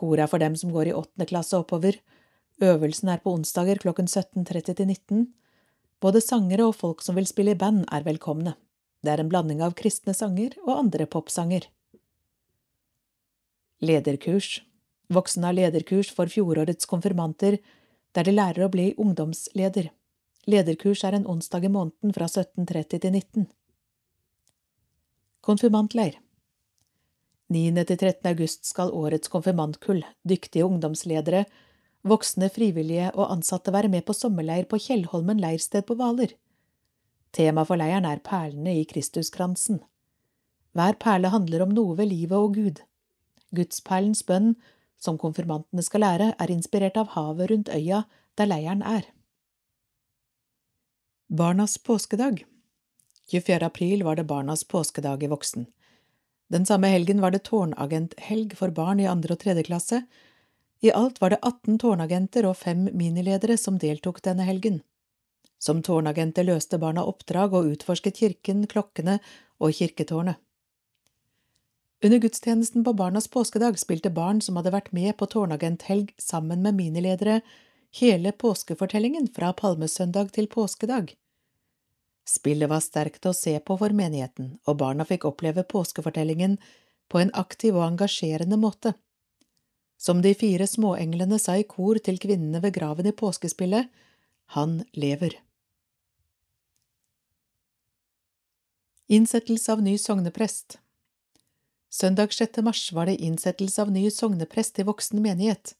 Kor 0.00 0.16
er 0.16 0.30
for 0.32 0.40
dem 0.40 0.54
som 0.56 0.72
går 0.72 0.88
i 0.88 0.96
åttende 0.96 1.26
klasse 1.28 1.58
oppover. 1.60 1.98
Øvelsen 2.64 3.10
er 3.12 3.20
på 3.20 3.34
onsdager 3.36 3.80
klokken 3.82 4.08
17.30 4.08 4.72
til 4.72 4.86
19. 4.86 5.26
Både 6.00 6.22
sangere 6.24 6.70
og 6.70 6.78
folk 6.78 7.04
som 7.04 7.18
vil 7.20 7.28
spille 7.28 7.52
i 7.52 7.58
band, 7.60 7.84
er 7.92 8.06
velkomne. 8.06 8.54
Det 9.04 9.12
er 9.12 9.20
en 9.20 9.28
blanding 9.28 9.60
av 9.64 9.76
kristne 9.76 10.14
sanger 10.16 10.56
og 10.64 10.72
andre 10.78 11.04
popsanger. 11.04 11.68
Lederkurs 13.84 14.62
Voksne 15.10 15.48
har 15.48 15.56
lederkurs 15.56 16.08
for 16.14 16.30
fjorårets 16.30 16.86
konfirmanter, 16.86 17.58
der 18.14 18.26
de 18.26 18.34
lærer 18.34 18.66
å 18.66 18.72
bli 18.72 18.92
ungdomsleder. 18.94 19.90
Lederkurs 20.46 21.02
er 21.04 21.16
en 21.18 21.26
onsdag 21.26 21.66
i 21.66 21.72
måneden 21.72 22.14
fra 22.14 22.28
17.30 22.30 23.00
til 23.02 23.10
19. 23.10 23.48
Konfirmantleir 25.40 26.18
9. 27.48 27.60
til 27.88 27.96
13. 27.96 28.26
august 28.28 28.66
skal 28.68 28.90
årets 28.92 29.30
konfirmantkull, 29.32 30.02
dyktige 30.28 30.66
ungdomsledere, 30.66 31.46
voksne 32.04 32.50
frivillige 32.52 33.06
og 33.14 33.30
ansatte 33.32 33.72
være 33.72 33.88
med 33.88 34.04
på 34.04 34.12
sommerleir 34.12 34.68
på 34.68 34.76
Kjellholmen 34.84 35.40
leirsted 35.40 35.86
på 35.88 35.96
Hvaler. 35.96 36.34
Tema 37.32 37.64
for 37.64 37.80
leiren 37.80 38.04
er 38.04 38.20
perlene 38.20 38.76
i 38.82 38.84
Kristuskransen. 38.84 39.80
Hver 40.76 41.00
perle 41.00 41.32
handler 41.32 41.64
om 41.64 41.72
noe 41.72 41.96
ved 41.96 42.12
livet 42.12 42.36
og 42.36 42.60
Gud. 42.60 42.84
Gudsperlens 43.56 44.20
bønn, 44.28 44.58
som 45.00 45.16
konfirmantene 45.16 45.80
skal 45.88 46.04
lære, 46.04 46.30
er 46.36 46.52
inspirert 46.52 47.00
av 47.00 47.16
havet 47.16 47.48
rundt 47.48 47.72
øya 47.72 48.04
der 48.36 48.52
leiren 48.52 48.84
er. 48.84 49.08
Barnas 51.32 51.80
påskedag 51.80 52.44
24. 53.30 53.66
april 53.66 54.02
var 54.02 54.16
det 54.16 54.24
Barnas 54.24 54.64
påskedag 54.64 55.22
i 55.22 55.26
Voksen. 55.26 55.66
Den 56.48 56.66
samme 56.66 56.86
helgen 56.86 57.20
var 57.20 57.30
det 57.30 57.38
tårnagenthelg 57.38 58.56
for 58.58 58.74
barn 58.74 59.00
i 59.00 59.06
andre 59.06 59.36
og 59.36 59.38
tredje 59.44 59.62
klasse. 59.68 60.00
I 60.82 60.90
alt 60.90 61.20
var 61.20 61.30
det 61.30 61.38
18 61.42 61.78
tårnagenter 61.78 62.48
og 62.48 62.56
fem 62.58 62.88
miniledere 62.90 63.54
som 63.54 63.78
deltok 63.78 64.18
denne 64.26 64.48
helgen. 64.48 64.80
Som 65.62 65.82
tårnagenter 65.86 66.48
løste 66.48 66.80
barna 66.82 67.06
oppdrag 67.06 67.54
og 67.54 67.70
utforsket 67.70 68.18
kirken, 68.18 68.66
klokkene 68.66 69.20
og 69.60 69.78
kirketårnet. 69.78 70.34
Under 72.02 72.18
gudstjenesten 72.18 72.82
på 72.82 72.96
Barnas 72.98 73.28
påskedag 73.28 73.78
spilte 73.78 74.10
barn 74.10 74.42
som 74.42 74.58
hadde 74.58 74.74
vært 74.74 74.90
med 74.96 75.14
på 75.22 75.30
tårnagenthelg 75.30 76.16
sammen 76.18 76.66
med 76.66 76.74
miniledere, 76.74 77.42
hele 77.94 78.32
påskefortellingen 78.32 79.30
fra 79.36 79.54
palmesøndag 79.54 80.32
til 80.34 80.50
påskedag. 80.50 81.14
Spillet 82.30 82.70
var 82.70 82.82
sterkt 82.84 83.26
å 83.26 83.34
se 83.34 83.56
på 83.58 83.74
for 83.80 83.94
menigheten, 83.96 84.52
og 84.68 84.78
barna 84.82 85.06
fikk 85.06 85.26
oppleve 85.26 85.64
påskefortellingen 85.66 86.58
på 87.10 87.18
en 87.18 87.32
aktiv 87.34 87.74
og 87.74 87.86
engasjerende 87.88 88.58
måte. 88.60 88.92
Som 89.98 90.20
de 90.22 90.30
fire 90.38 90.68
småenglene 90.70 91.40
sa 91.42 91.56
i 91.58 91.66
kor 91.66 91.98
til 91.98 92.20
kvinnene 92.22 92.62
ved 92.62 92.76
graven 92.76 93.10
i 93.10 93.16
påskespillet, 93.16 93.90
han 94.54 94.78
lever. 94.94 95.34
Innsettelse 99.10 99.74
av 99.74 99.82
ny 99.82 99.96
sogneprest 99.98 100.78
Søndag 101.90 102.32
6. 102.32 102.62
mars 102.62 102.92
var 102.92 103.06
det 103.06 103.16
innsettelse 103.16 103.82
av 103.82 103.90
ny 103.90 104.04
sogneprest 104.14 104.78
i 104.78 104.86
voksen 104.86 105.18
menighet. 105.22 105.74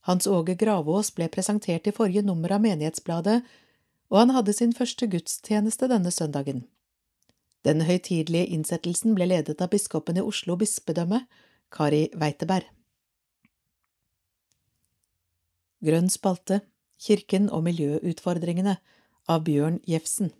Hans 0.00 0.26
Åge 0.26 0.56
Gravås 0.58 1.12
ble 1.14 1.28
presentert 1.30 1.86
i 1.86 1.94
forrige 1.94 2.24
nummer 2.26 2.56
av 2.56 2.64
Menighetsbladet, 2.64 3.44
og 4.10 4.18
han 4.22 4.34
hadde 4.36 4.54
sin 4.54 4.72
første 4.76 5.08
gudstjeneste 5.10 5.88
denne 5.90 6.12
søndagen. 6.14 6.64
Den 7.66 7.82
høytidelige 7.82 8.46
innsettelsen 8.54 9.16
ble 9.18 9.26
ledet 9.26 9.60
av 9.62 9.72
biskopen 9.72 10.18
i 10.20 10.22
Oslo 10.22 10.54
bispedømme, 10.56 11.24
Kari 11.74 12.06
Weiteberg. 12.14 12.68
Grønn 15.84 16.08
spalte 16.10 16.62
Kirken 17.02 17.50
og 17.52 17.66
miljøutfordringene 17.66 18.78
av 19.28 19.42
Bjørn 19.44 19.80
Jefsen 19.84 20.30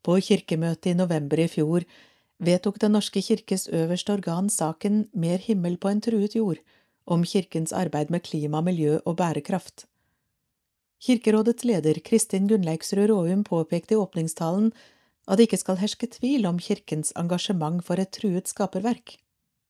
På 0.00 0.16
kirkemøtet 0.24 0.94
i 0.94 0.96
november 0.96 1.42
i 1.42 1.48
fjor 1.52 1.84
vedtok 2.40 2.78
Den 2.80 2.96
norske 2.96 3.20
kirkes 3.20 3.68
øverste 3.68 4.14
organ 4.16 4.48
saken 4.48 5.02
Mer 5.12 5.42
himmel 5.44 5.76
på 5.76 5.92
en 5.92 6.00
truet 6.00 6.38
jord 6.38 6.62
om 7.04 7.24
kirkens 7.24 7.72
arbeid 7.72 8.10
med 8.10 8.20
klima, 8.20 8.60
miljø 8.60 8.98
og 9.04 9.16
bærekraft. 9.16 9.86
Kirkerådets 10.98 11.64
leder 11.64 12.00
Kristin 12.02 12.48
Gunnleiksrud 12.50 13.08
Råum 13.10 13.44
påpekte 13.44 13.94
i 13.94 13.96
åpningstalen 13.96 14.72
at 15.28 15.38
det 15.38 15.46
ikke 15.46 15.60
skal 15.60 15.78
herske 15.78 16.08
tvil 16.10 16.46
om 16.48 16.58
kirkens 16.58 17.12
engasjement 17.20 17.84
for 17.84 18.00
et 18.02 18.10
truet 18.16 18.50
skaperverk. 18.50 19.18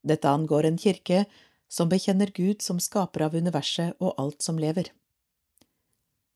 Dette 0.07 0.31
angår 0.31 0.65
en 0.69 0.79
kirke 0.79 1.25
som 1.69 1.91
bekjenner 1.91 2.31
Gud 2.33 2.63
som 2.65 2.81
skaper 2.81 3.27
av 3.27 3.35
universet 3.37 3.99
og 4.01 4.15
alt 4.17 4.43
som 4.43 4.59
lever. 4.59 4.89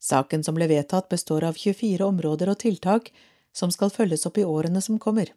Saken 0.03 0.43
som 0.45 0.59
ble 0.59 0.67
vedtatt, 0.69 1.09
består 1.09 1.47
av 1.47 1.57
24 1.57 2.03
områder 2.05 2.51
og 2.51 2.59
tiltak 2.61 3.13
som 3.55 3.71
skal 3.71 3.93
følges 3.95 4.27
opp 4.27 4.41
i 4.43 4.45
årene 4.45 4.83
som 4.83 4.99
kommer. 4.99 5.31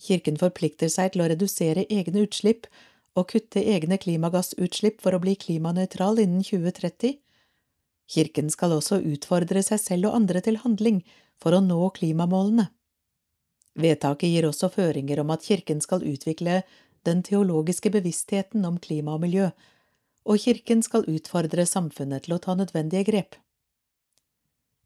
Kirken 0.00 0.36
forplikter 0.40 0.92
seg 0.92 1.14
til 1.14 1.24
å 1.24 1.30
redusere 1.32 1.86
egne 1.88 2.26
utslipp 2.26 2.68
og 3.18 3.32
kutte 3.32 3.64
egne 3.64 3.98
klimagassutslipp 3.98 5.00
for 5.02 5.16
å 5.16 5.22
bli 5.24 5.34
klimanøytral 5.34 6.20
innen 6.22 6.44
2030. 6.46 7.16
Kirken 8.10 8.50
skal 8.50 8.74
også 8.74 8.98
utfordre 9.06 9.62
seg 9.62 9.80
selv 9.82 10.10
og 10.10 10.18
andre 10.18 10.42
til 10.42 10.58
handling 10.64 11.02
for 11.40 11.54
å 11.54 11.62
nå 11.64 11.78
klimamålene. 11.96 12.68
Vedtaket 13.80 14.32
gir 14.32 14.48
også 14.48 14.70
føringer 14.74 15.22
om 15.22 15.30
at 15.30 15.46
Kirken 15.46 15.80
skal 15.80 16.02
utvikle 16.02 16.62
den 17.06 17.22
teologiske 17.22 17.92
bevisstheten 17.94 18.64
om 18.66 18.80
klima 18.82 19.14
og 19.16 19.22
miljø, 19.24 19.50
og 20.28 20.40
kirken 20.42 20.82
skal 20.84 21.06
utfordre 21.08 21.64
samfunnet 21.66 22.26
til 22.26 22.36
å 22.36 22.40
ta 22.44 22.54
nødvendige 22.58 23.06
grep. 23.08 23.38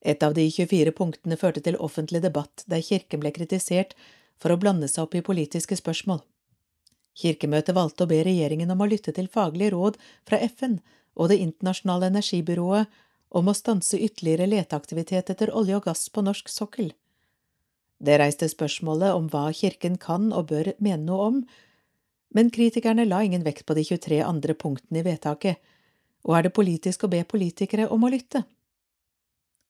Et 0.05 0.23
av 0.23 0.35
de 0.37 0.45
24 0.47 0.93
punktene 0.95 1.39
førte 1.41 1.63
til 1.65 1.81
offentlig 1.81 2.21
debatt 2.23 2.63
der 2.71 2.85
kirken 2.85 3.23
ble 3.25 3.33
kritisert 3.35 3.97
for 4.39 4.53
å 4.53 4.59
blande 4.61 4.89
seg 4.91 5.07
opp 5.07 5.17
i 5.17 5.25
politiske 5.25 5.79
spørsmål. 5.81 6.21
Kirkemøtet 7.19 7.75
valgte 7.75 8.05
å 8.05 8.11
be 8.11 8.21
regjeringen 8.27 8.71
om 8.75 8.83
å 8.85 8.89
lytte 8.91 9.15
til 9.17 9.31
faglige 9.33 9.73
råd 9.75 9.99
fra 10.29 10.41
FN 10.45 10.79
og 11.15 11.31
Det 11.31 11.39
internasjonale 11.39 12.11
energibyrået 12.11 12.91
om 13.35 13.51
å 13.51 13.55
stanse 13.57 13.99
ytterligere 13.99 14.47
leteaktivitet 14.47 15.33
etter 15.35 15.53
olje 15.55 15.79
og 15.79 15.89
gass 15.89 16.07
på 16.09 16.23
norsk 16.23 16.51
sokkel. 16.53 16.93
Det 17.99 18.19
reiste 18.21 18.47
spørsmålet 18.51 19.15
om 19.17 19.29
hva 19.33 19.49
kirken 19.55 19.99
kan 19.99 20.31
og 20.33 20.51
bør 20.53 20.73
mene 20.79 21.03
noe 21.07 21.29
om, 21.31 21.41
men 22.35 22.51
kritikerne 22.55 23.07
la 23.07 23.23
ingen 23.25 23.47
vekt 23.47 23.67
på 23.67 23.77
de 23.79 23.85
23 23.87 24.21
andre 24.27 24.55
punktene 24.59 25.03
i 25.03 25.07
vedtaket, 25.07 25.59
og 26.25 26.37
er 26.39 26.47
det 26.47 26.55
politisk 26.57 27.05
å 27.05 27.11
be 27.13 27.23
politikere 27.29 27.89
om 27.93 28.07
å 28.07 28.11
lytte? 28.13 28.45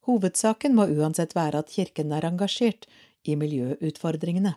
Hovedsaken 0.04 0.76
må 0.76 0.86
uansett 0.92 1.32
være 1.36 1.64
at 1.64 1.72
kirken 1.72 2.12
er 2.12 2.26
engasjert 2.28 2.86
i 3.24 3.36
miljøutfordringene. 3.40 4.54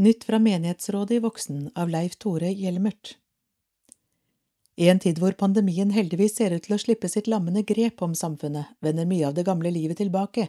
Nytt 0.00 0.24
fra 0.24 0.38
Menighetsrådet 0.40 1.18
i 1.18 1.24
Voksen 1.24 1.66
av 1.76 1.90
Leif 1.92 2.14
Tore 2.22 2.52
Hjelmert 2.54 3.16
I 4.80 4.88
en 4.88 5.00
tid 5.02 5.18
hvor 5.20 5.34
pandemien 5.36 5.90
heldigvis 5.92 6.38
ser 6.38 6.54
ut 6.56 6.64
til 6.64 6.72
å 6.72 6.80
slippe 6.80 7.08
sitt 7.12 7.26
lammende 7.28 7.60
grep 7.68 8.00
om 8.00 8.14
samfunnet, 8.16 8.70
vender 8.80 9.08
mye 9.08 9.26
av 9.28 9.34
det 9.36 9.44
gamle 9.44 9.68
livet 9.74 10.00
tilbake, 10.00 10.46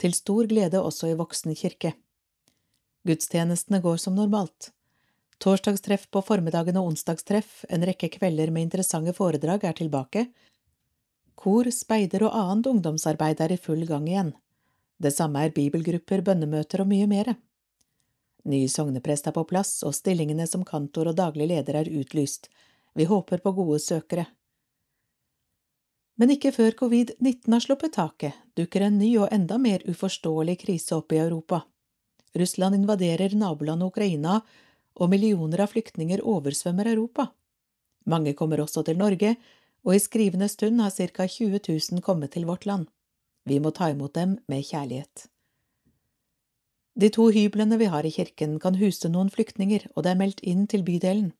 til 0.00 0.14
stor 0.16 0.48
glede 0.48 0.80
også 0.80 1.10
i 1.10 1.16
Voksen 1.18 1.52
kirke. 1.56 1.92
Gudstjenestene 3.04 3.82
går 3.84 4.00
som 4.00 4.16
normalt. 4.16 4.70
Torsdagstreff 5.44 6.06
på 6.08 6.22
formiddagen 6.24 6.78
og 6.80 6.94
onsdagstreff, 6.94 7.66
en 7.68 7.84
rekke 7.84 8.08
kvelder 8.16 8.48
med 8.54 8.64
interessante 8.64 9.12
foredrag, 9.12 9.66
er 9.68 9.76
tilbake. 9.76 10.24
Kor, 11.36 11.68
speider 11.68 12.24
og 12.24 12.36
annet 12.36 12.70
ungdomsarbeid 12.72 13.42
er 13.44 13.52
i 13.52 13.60
full 13.60 13.84
gang 13.88 14.08
igjen. 14.08 14.32
Det 14.96 15.12
samme 15.12 15.42
er 15.44 15.52
bibelgrupper, 15.52 16.24
bønnemøter 16.24 16.80
og 16.80 16.88
mye 16.88 17.08
mere. 17.10 17.36
Ny 18.48 18.62
sogneprest 18.72 19.28
er 19.28 19.36
på 19.36 19.44
plass, 19.44 19.82
og 19.84 19.92
stillingene 19.92 20.48
som 20.48 20.64
kantor 20.64 21.12
og 21.12 21.20
daglig 21.20 21.50
leder 21.52 21.82
er 21.82 21.92
utlyst. 21.92 22.48
Vi 22.96 23.04
håper 23.04 23.38
på 23.44 23.52
gode 23.52 23.78
søkere. 23.84 24.24
Men 26.16 26.32
ikke 26.32 26.52
før 26.56 26.72
covid-19 26.78 27.52
har 27.52 27.60
sluppet 27.60 27.92
taket, 27.92 28.32
dukker 28.56 28.86
en 28.86 28.96
ny 28.96 29.10
og 29.20 29.28
enda 29.36 29.58
mer 29.60 29.84
uforståelig 29.84 30.56
krise 30.62 30.96
opp 30.96 31.12
i 31.12 31.20
Europa. 31.20 31.60
Russland 32.36 32.78
invaderer 32.78 33.36
nabolandet 33.36 33.92
Ukraina 33.92 34.38
og 34.96 35.12
millioner 35.12 35.66
av 35.66 35.74
flyktninger 35.74 36.24
oversvømmer 36.24 36.88
Europa. 36.94 37.28
Mange 38.08 38.32
kommer 38.32 38.64
også 38.64 38.86
til 38.86 38.96
Norge, 38.96 39.36
og 39.84 39.94
i 39.94 40.00
skrivende 40.00 40.48
stund 40.48 40.80
har 40.80 40.90
ca 40.90 41.28
20 41.28 41.60
000 41.68 42.02
kommet 42.02 42.32
til 42.32 42.48
vårt 42.48 42.64
land. 42.64 42.88
Vi 43.44 43.60
må 43.60 43.70
ta 43.76 43.90
imot 43.92 44.14
dem 44.14 44.38
med 44.48 44.64
kjærlighet. 44.64 45.28
De 46.96 47.10
to 47.12 47.28
hyblene 47.28 47.76
vi 47.76 47.92
har 47.92 48.06
i 48.08 48.10
kirken, 48.10 48.56
kan 48.58 48.80
huse 48.80 49.08
noen 49.12 49.28
flyktninger, 49.28 49.90
og 49.94 50.02
det 50.04 50.14
er 50.14 50.22
meldt 50.22 50.40
inn 50.40 50.64
til 50.66 50.80
bydelen. 50.82 51.34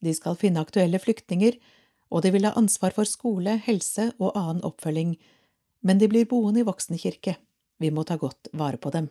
De 0.00 0.14
skal 0.16 0.38
finne 0.40 0.62
aktuelle 0.62 0.98
flyktninger, 0.98 1.58
og 2.10 2.24
de 2.24 2.32
vil 2.34 2.46
ha 2.48 2.56
ansvar 2.58 2.94
for 2.96 3.08
skole, 3.08 3.58
helse 3.66 4.10
og 4.18 4.34
annen 4.34 4.64
oppfølging, 4.66 5.14
men 5.86 6.00
de 6.00 6.08
blir 6.10 6.28
boende 6.28 6.62
i 6.62 6.66
voksenkirke. 6.66 7.36
Vi 7.80 7.90
må 7.94 8.04
ta 8.04 8.16
godt 8.20 8.50
vare 8.52 8.80
på 8.80 8.92
dem. 8.92 9.08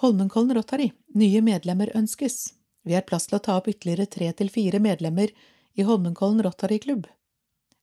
Holmenkollen 0.00 0.56
Rotary, 0.56 0.92
nye 1.12 1.42
medlemmer 1.44 1.90
ønskes. 1.96 2.54
Vi 2.88 2.94
har 2.96 3.04
plass 3.04 3.26
til 3.28 3.36
å 3.36 3.42
ta 3.44 3.58
opp 3.60 3.68
ytterligere 3.68 4.08
tre 4.08 4.30
til 4.32 4.48
fire 4.48 4.80
medlemmer 4.80 5.32
i 5.76 5.84
Holmenkollen 5.84 6.40
Rotary 6.46 6.78
Klubb. 6.80 7.04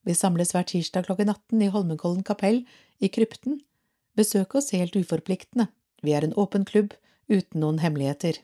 Vi 0.08 0.16
samles 0.18 0.56
hver 0.56 0.66
tirsdag 0.66 1.06
klokken 1.06 1.30
18 1.30 1.62
i 1.62 1.70
Holmenkollen 1.70 2.24
kapell 2.26 2.64
i 2.98 3.12
krypten. 3.14 3.60
Besøk 4.18 4.56
oss 4.58 4.72
helt 4.74 4.98
uforpliktende. 4.98 5.68
Vi 6.02 6.16
er 6.18 6.26
en 6.26 6.34
åpen 6.34 6.66
klubb 6.66 6.96
uten 7.32 7.62
noen 7.62 7.82
hemmeligheter. 7.84 8.40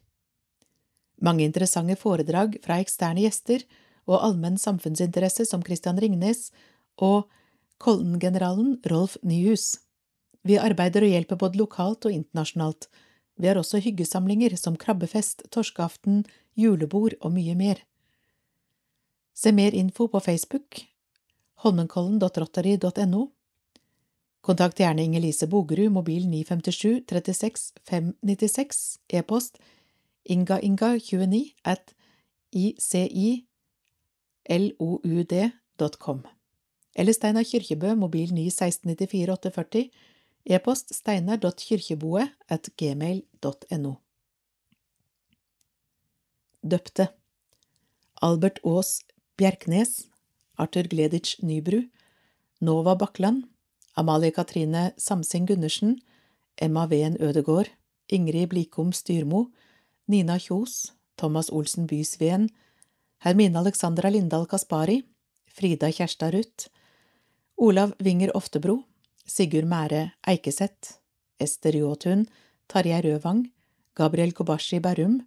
Mange 1.24 1.46
interessante 1.48 1.96
foredrag 2.00 2.58
fra 2.64 2.80
eksterne 2.84 3.24
gjester 3.24 3.64
og 4.10 4.20
allmenn 4.20 4.60
samfunnsinteresse 4.60 5.46
som 5.48 5.64
Christian 5.64 6.00
Ringnes 6.02 6.50
og 6.98 7.30
Kollen-generalen 7.84 8.78
Rolf 8.92 9.16
Nyhus. 9.24 9.78
Vi 10.44 10.60
arbeider 10.60 11.06
og 11.06 11.14
hjelper 11.14 11.40
både 11.40 11.60
lokalt 11.60 12.06
og 12.08 12.16
internasjonalt, 12.16 12.90
vi 13.36 13.50
har 13.50 13.58
også 13.58 13.80
hyggesamlinger 13.82 14.54
som 14.62 14.76
krabbefest, 14.78 15.48
torskeaften, 15.50 16.22
julebord 16.54 17.16
og 17.22 17.34
mye 17.34 17.56
mer. 17.58 17.80
Se 19.34 19.52
mer 19.52 19.74
info 19.74 20.08
på 20.08 20.22
Facebook 20.22 20.84
holmenkollen.rotary.no. 21.64 23.22
Kontakt 24.44 24.80
gjerne 24.80 25.04
Inger-Lise 25.08 25.48
Bogerud, 25.48 25.92
mobil 25.96 26.26
957 26.28 27.06
36 27.08 27.74
596, 27.88 29.00
e-post 29.08 29.58
ingainga29 30.30 31.54
at 31.64 31.96
iciloud.com. 32.52 33.08
Eller 36.96 37.14
Steinar 37.14 37.44
Kyrkjebø, 37.44 37.96
mobil 37.96 38.34
9 38.34 38.52
1694 38.52 39.32
840, 39.32 39.90
E-post 40.44 40.92
steinar.kyrkjeboe 40.92 42.28
at 42.52 42.68
gmail.no. 42.76 43.94
Døpte 46.64 47.08
Albert 48.22 48.60
Aas 48.68 49.00
Bjerknes, 49.40 50.10
Arthur 50.60 50.88
Gleditsch 50.92 51.40
Nybru, 51.44 51.86
Nova 52.60 52.96
Bakkland, 52.96 53.48
Amalie 53.96 54.32
Katrine 54.32 54.94
Samsing 54.98 55.46
Gundersen, 55.46 56.02
Emma 56.56 56.86
Ven 56.88 57.18
Ødegård, 57.20 57.70
Ingrid 58.08 58.50
Blikom 58.50 58.92
Styrmo, 58.92 59.52
Nina 60.08 60.38
Kjos, 60.40 60.94
Thomas 61.18 61.50
Olsen 61.50 61.88
Bysveen, 61.88 62.50
Hermine 63.20 63.58
Alexandra 63.58 64.10
Lindahl 64.10 64.48
Kaspari, 64.48 65.04
Frida 65.48 65.92
Kjerstad 65.92 66.34
Ruth, 66.34 66.68
Olav 67.58 67.94
Winger 68.00 68.32
Oftebro, 68.36 68.84
Sigurd 69.26 69.66
Mære 69.66 70.12
Eikeseth, 70.28 70.98
Ester 71.40 71.76
Jåtun, 71.76 72.26
Tarjei 72.68 73.02
Rødvang, 73.02 73.46
Gabriel 73.96 74.34
Kobashi 74.34 74.80
Berrum, 74.82 75.22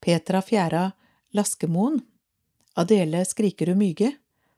Petra 0.00 0.42
Fjæra 0.42 0.92
Laskemoen, 1.32 2.02
Adele 2.76 3.24
Skrikerud 3.24 3.76
Myge, 3.76 4.12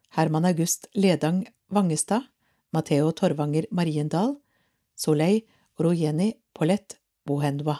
Herman 0.09 0.45
August 0.45 0.87
Ledang 0.93 1.47
Vangestad, 1.71 2.27
Matheo 2.71 3.11
Torvanger 3.11 3.65
Mariendal, 3.71 4.35
Soleil 4.95 5.41
Rojeni 5.79 6.35
Paulette 6.53 6.99
Bohendwa. 7.25 7.79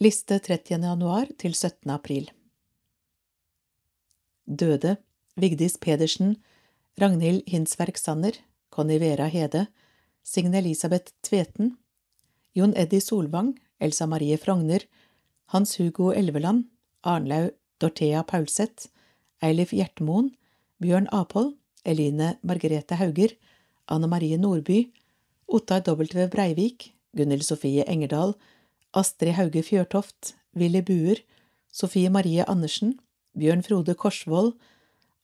Liste 0.00 0.38
30. 0.38 0.78
januar 0.82 1.26
til 1.38 1.54
17. 1.54 1.90
april. 1.90 2.30
Døde 4.46 4.96
Vigdis 5.36 5.76
Pedersen, 5.76 6.36
Ragnhild 7.00 7.42
Hinsverk 7.48 7.96
Sanner, 7.96 8.38
Conny 8.70 8.98
Vera 8.98 9.26
Hede, 9.26 9.66
Signe 10.22 10.58
Elisabeth 10.58 11.12
Tveten, 11.22 11.76
Jon 12.54 12.76
Eddy 12.76 13.00
Solvang, 13.00 13.56
Elsa 13.80 14.06
Marie 14.06 14.36
Frogner, 14.36 14.86
Hans 15.46 15.78
Hugo 15.78 16.12
Elveland, 16.12 16.68
Arnlaug 17.02 17.50
Dorthea 17.80 18.22
Paulseth, 18.22 18.86
Eilif 19.42 19.72
Hjertmoen, 19.72 20.30
Bjørn 20.78 21.08
Apol, 21.10 21.56
Eline 21.84 22.38
Margrethe 22.42 22.96
Hauger, 22.98 23.36
Anne 23.86 24.08
Marie 24.08 24.36
Nordby, 24.38 24.92
Ottar 25.46 25.82
W. 25.84 26.28
Breivik, 26.28 26.92
Gunhild 27.16 27.44
Sofie 27.44 27.84
Engerdal, 27.86 28.34
Astrid 28.92 29.36
Hauge 29.36 29.62
Fjørtoft, 29.62 30.34
Willy 30.54 30.80
Buer, 30.80 31.16
Sofie 31.72 32.10
Marie 32.10 32.44
Andersen, 32.46 32.98
Bjørn 33.36 33.62
Frode 33.62 33.94
Korsvold, 33.94 34.54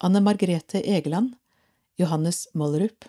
Anne 0.00 0.20
Margrethe 0.20 0.82
Egeland, 0.84 1.34
Johannes 1.98 2.46
Mollerup, 2.54 3.04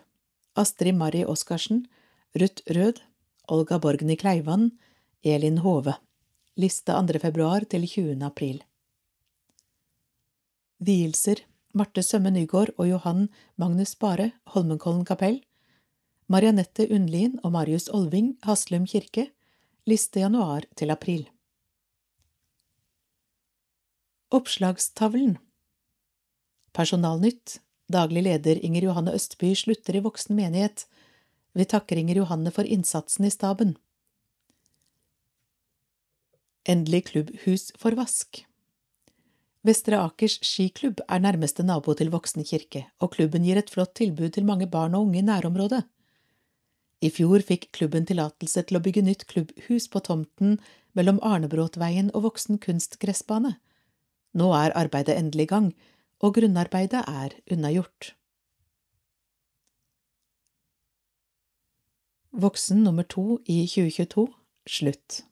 Astrid 0.56 0.94
Mari 0.94 1.24
Oskarsen, 1.24 1.86
Ruth 2.34 2.62
Rød, 2.70 3.00
Olga 3.48 3.78
Borgny 3.78 4.16
Kleivan, 4.16 4.70
Elin 5.22 5.58
Hove. 5.58 5.94
Liste 6.56 6.92
2. 6.92 7.18
februar 7.18 7.64
til 7.64 7.86
20. 7.86 8.18
april. 8.24 8.62
Vielser 10.78 11.44
Marte 11.72 12.02
Sømme 12.02 12.32
Nygård 12.34 12.72
og 12.78 12.88
Johan 12.88 13.28
Magnus 13.56 13.94
Bare, 13.94 14.32
Holmenkollen 14.54 15.04
kapell. 15.06 15.40
Marianette 16.26 16.88
Undlien 16.90 17.38
og 17.44 17.52
Marius 17.54 17.88
Olving, 17.94 18.36
Haslum 18.42 18.86
kirke. 18.90 19.28
Liste 19.86 20.20
januar 20.20 20.66
til 20.76 20.90
april. 20.90 21.28
Oppslagstavlen 24.30 25.38
Personalnytt 26.74 27.60
Daglig 27.90 28.22
leder 28.22 28.60
Inger 28.62 28.84
Johanne 28.86 29.14
Østby 29.18 29.54
slutter 29.58 29.96
i 29.98 30.02
voksen 30.04 30.36
menighet. 30.38 30.84
Vi 31.58 31.66
takker 31.66 31.98
Inger 31.98 32.20
Johanne 32.22 32.52
for 32.54 32.62
innsatsen 32.62 33.26
i 33.26 33.30
staben. 33.34 33.74
Endelig 36.62 37.08
klubbhus 37.10 37.72
for 37.78 37.98
vask. 37.98 38.44
Vestre 39.60 39.98
Akers 40.00 40.38
skiklubb 40.40 41.02
er 41.04 41.20
nærmeste 41.20 41.64
nabo 41.68 41.92
til 41.92 42.08
Voksen 42.12 42.46
kirke, 42.48 42.86
og 42.96 43.12
klubben 43.12 43.44
gir 43.44 43.58
et 43.60 43.68
flott 43.68 43.92
tilbud 43.98 44.32
til 44.32 44.46
mange 44.48 44.66
barn 44.66 44.94
og 44.96 45.08
unge 45.08 45.20
i 45.20 45.26
nærområdet. 45.26 45.82
I 47.04 47.10
fjor 47.12 47.44
fikk 47.44 47.68
klubben 47.76 48.06
tillatelse 48.08 48.64
til 48.68 48.78
å 48.78 48.82
bygge 48.84 49.04
nytt 49.04 49.26
klubbhus 49.28 49.88
på 49.92 50.00
tomten 50.04 50.56
mellom 50.96 51.20
Arnebråtveien 51.24 52.08
og 52.14 52.24
Voksen 52.28 52.60
kunstgressbane. 52.60 53.54
Nå 54.32 54.48
er 54.56 54.76
arbeidet 54.76 55.16
endelig 55.16 55.48
i 55.48 55.52
gang, 55.52 55.70
og 56.24 56.36
grunnarbeidet 56.36 57.04
er 57.04 57.36
unnagjort. 57.52 58.14
Voksen 62.32 62.84
nummer 62.84 63.04
to 63.04 63.40
i 63.44 63.66
2022 63.68 64.28
slutt. 64.68 65.24